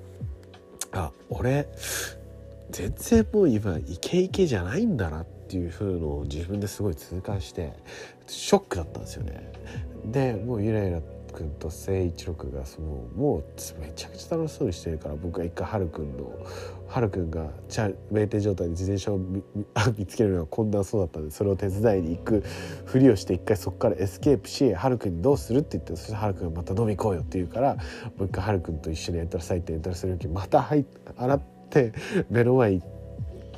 [0.92, 1.68] あ俺
[2.70, 7.74] 全然もう今イケイケじゃないんだなっていう風のを自分ですごい痛感して
[8.26, 9.52] ショックだったんですよね。
[10.06, 11.00] でもうゆらゆら
[11.32, 13.44] くんと誠一郎くんがそのもう
[13.80, 16.30] めちゃくちゃ楽しそうにしてるから僕が一回はるくんの
[16.86, 19.42] はるくんがチャ酩酊状態で自転車を見
[19.96, 22.44] 見つけるのが困難そうだったんでそれを手伝いに行く
[22.84, 27.80] ふりをして一回そこからエスケープしはるくんにどうするって言ってそしてはるくんがまた飲み行こうよって言うからも
[28.20, 30.84] う一回はるくんと一緒にエントラサイトエントラする時また入
[31.16, 31.92] 洗って
[32.30, 32.86] 目の前行っ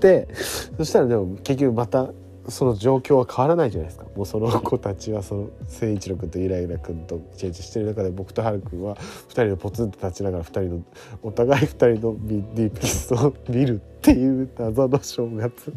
[0.00, 0.28] て
[0.76, 2.10] そしたらでも結局また
[2.48, 4.06] その状況は変わらないじゃないですか。
[4.16, 10.82] もうその子たちはその誠一郎君とイライラ君とチャイチャしてる中で僕とハル君は2人でポツンと立ちながら2人の
[11.22, 15.72] お互い2人のディープキスを見るっていう謎の正月。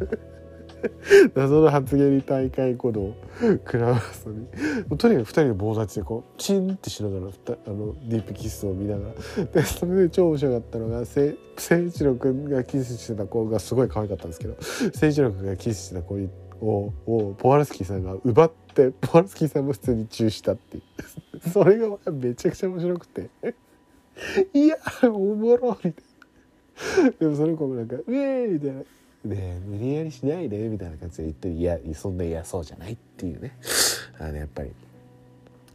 [1.33, 3.15] 謎の発言に大会後の
[3.65, 4.33] クラブ遊
[4.89, 9.45] びとにかく2人で棒立ちでこうチンってしながらあのディープキスを見ながら。
[9.45, 11.31] でそれで超面白かったのが誠
[11.87, 14.55] 一郎君がキスしてた子がすごい可愛かったんですけど
[14.85, 16.19] 誠一郎君がキスしてた子を
[16.61, 16.93] を
[17.37, 20.83] ポワルスキーさんが奪ってポワルスキーさんも普通にチューしたっていう。
[21.49, 23.29] それがめちゃくちゃ面白くて。
[24.53, 27.11] いやおもろみたいな。
[27.11, 28.83] でもその子もなんか「ウェーイ!」みたいな
[29.25, 33.57] 「ね無理やりしないで」みたいな感じで言って「いやそんな嫌そうじゃない」っていうね。
[34.19, 34.71] あのやっぱり。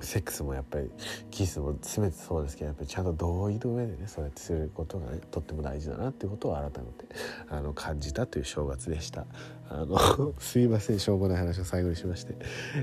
[0.05, 0.90] セックスもやっぱり
[1.30, 7.14] キスも全てそうですけどやっぱりちゃんと同意の上でねそうやってすることがねとっても大事だなっていうことを改めて
[7.48, 9.26] あの感じたという正月でした。
[9.68, 12.34] あの すいませんしょうもない話を最後にしまして。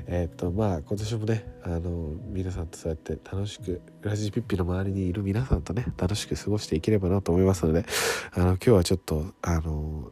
[0.08, 7.86] えっとまあ今年もねあの皆さんとそうやって楽しくラジピッピの周りにいる皆さんとね楽しく過ごしていければなと思いますので
[8.34, 10.12] あの今日はちょっとあの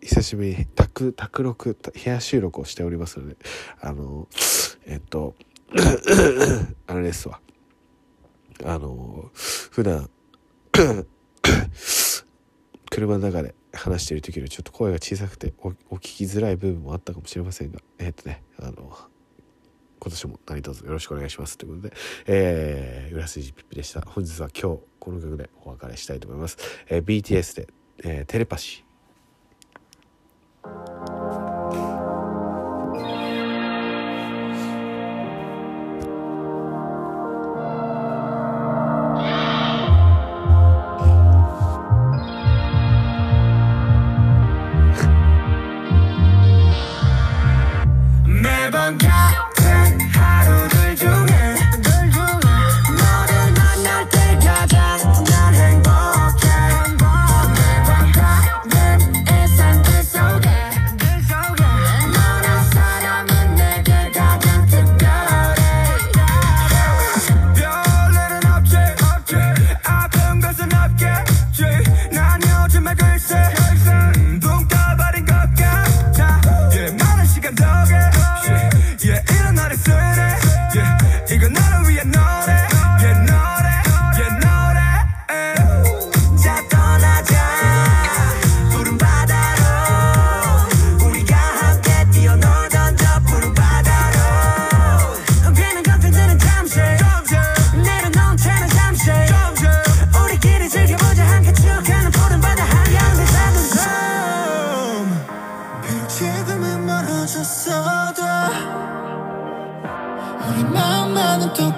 [0.00, 3.36] 久しぶりに宅宅録部屋収録をしておりますので
[3.80, 4.28] あの
[4.86, 5.34] えっと
[6.86, 7.40] あれですわ。
[8.64, 10.08] あの普段
[12.90, 18.96] 車の中で話してる時よりちょっと声が小さくてお聞きづらい部分もあったかもしれませんがえっとねあの
[19.98, 21.94] 今年も何卒よろしくお願いしますということで、
[22.26, 24.00] えー、浦筋ピッピでした。
[24.02, 26.56] 本日は今日この曲でお別れしたいと思います、
[26.88, 27.68] えー BTS で、
[28.04, 31.55] えーテレパシー。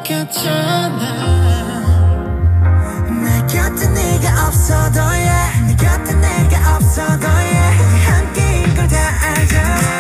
[0.09, 1.05] 바뀌었잖아.
[3.23, 9.98] 내 곁에 네가 없어도 yeah 내 곁에 네가 없어도 yeah 함께인 걸 다 알잖아.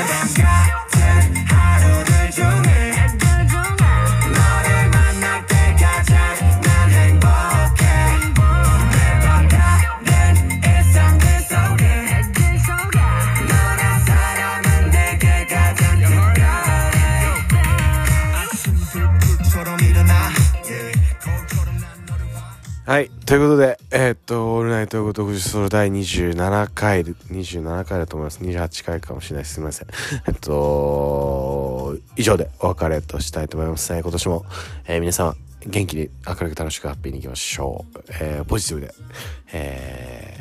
[23.29, 28.39] ということで、えーっと、オールナイトごとくじソロ第27回、27回だと思います。
[28.41, 29.53] 28回かもしれないす。
[29.53, 29.89] すみません。
[30.27, 33.93] えっと、以上でお別れとしたいと思います。
[33.93, 34.47] 今年も、
[34.87, 35.37] えー皆様、
[35.67, 37.99] 元気に明るく楽しくハッピーにいきましょう。
[38.19, 38.95] えーポジティブで、
[39.53, 40.33] え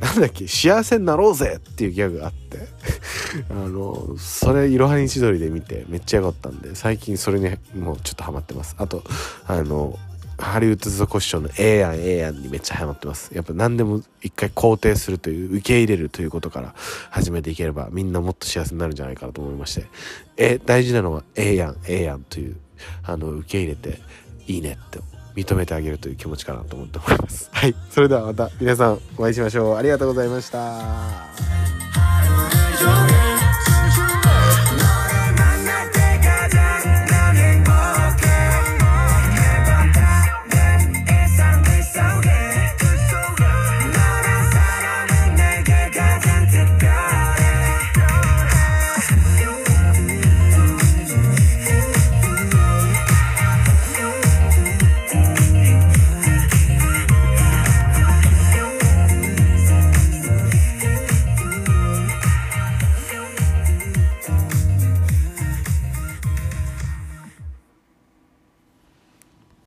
[0.00, 2.58] ーなんだっけ幸せになろうぜっていうギャグがあって
[3.50, 9.02] あのそれいろはに千鳥で見てめっちゃ良かったんで最近それにもうちょっとハマってますあと
[9.46, 9.98] あの
[10.38, 13.34] ハリウッドザコシショウの「ええやんええやん」にめっちゃハマってます。
[13.34, 16.74] やっぱ何でも一回肯定するという受け入れるということから
[17.10, 19.86] 始めていければみんなもっと幸せになるんじゃないかなと思いまして。
[20.36, 22.56] え大事なのは「ええやんええやん」という
[23.02, 24.00] あの受け入れて
[24.46, 25.00] いいねって
[25.34, 27.48] 認めてあげるという気持ちかなと思っております。
[27.54, 27.74] はい。
[27.90, 29.76] それではまた皆さんお会いしましょう。
[29.76, 31.28] ありがとうございました。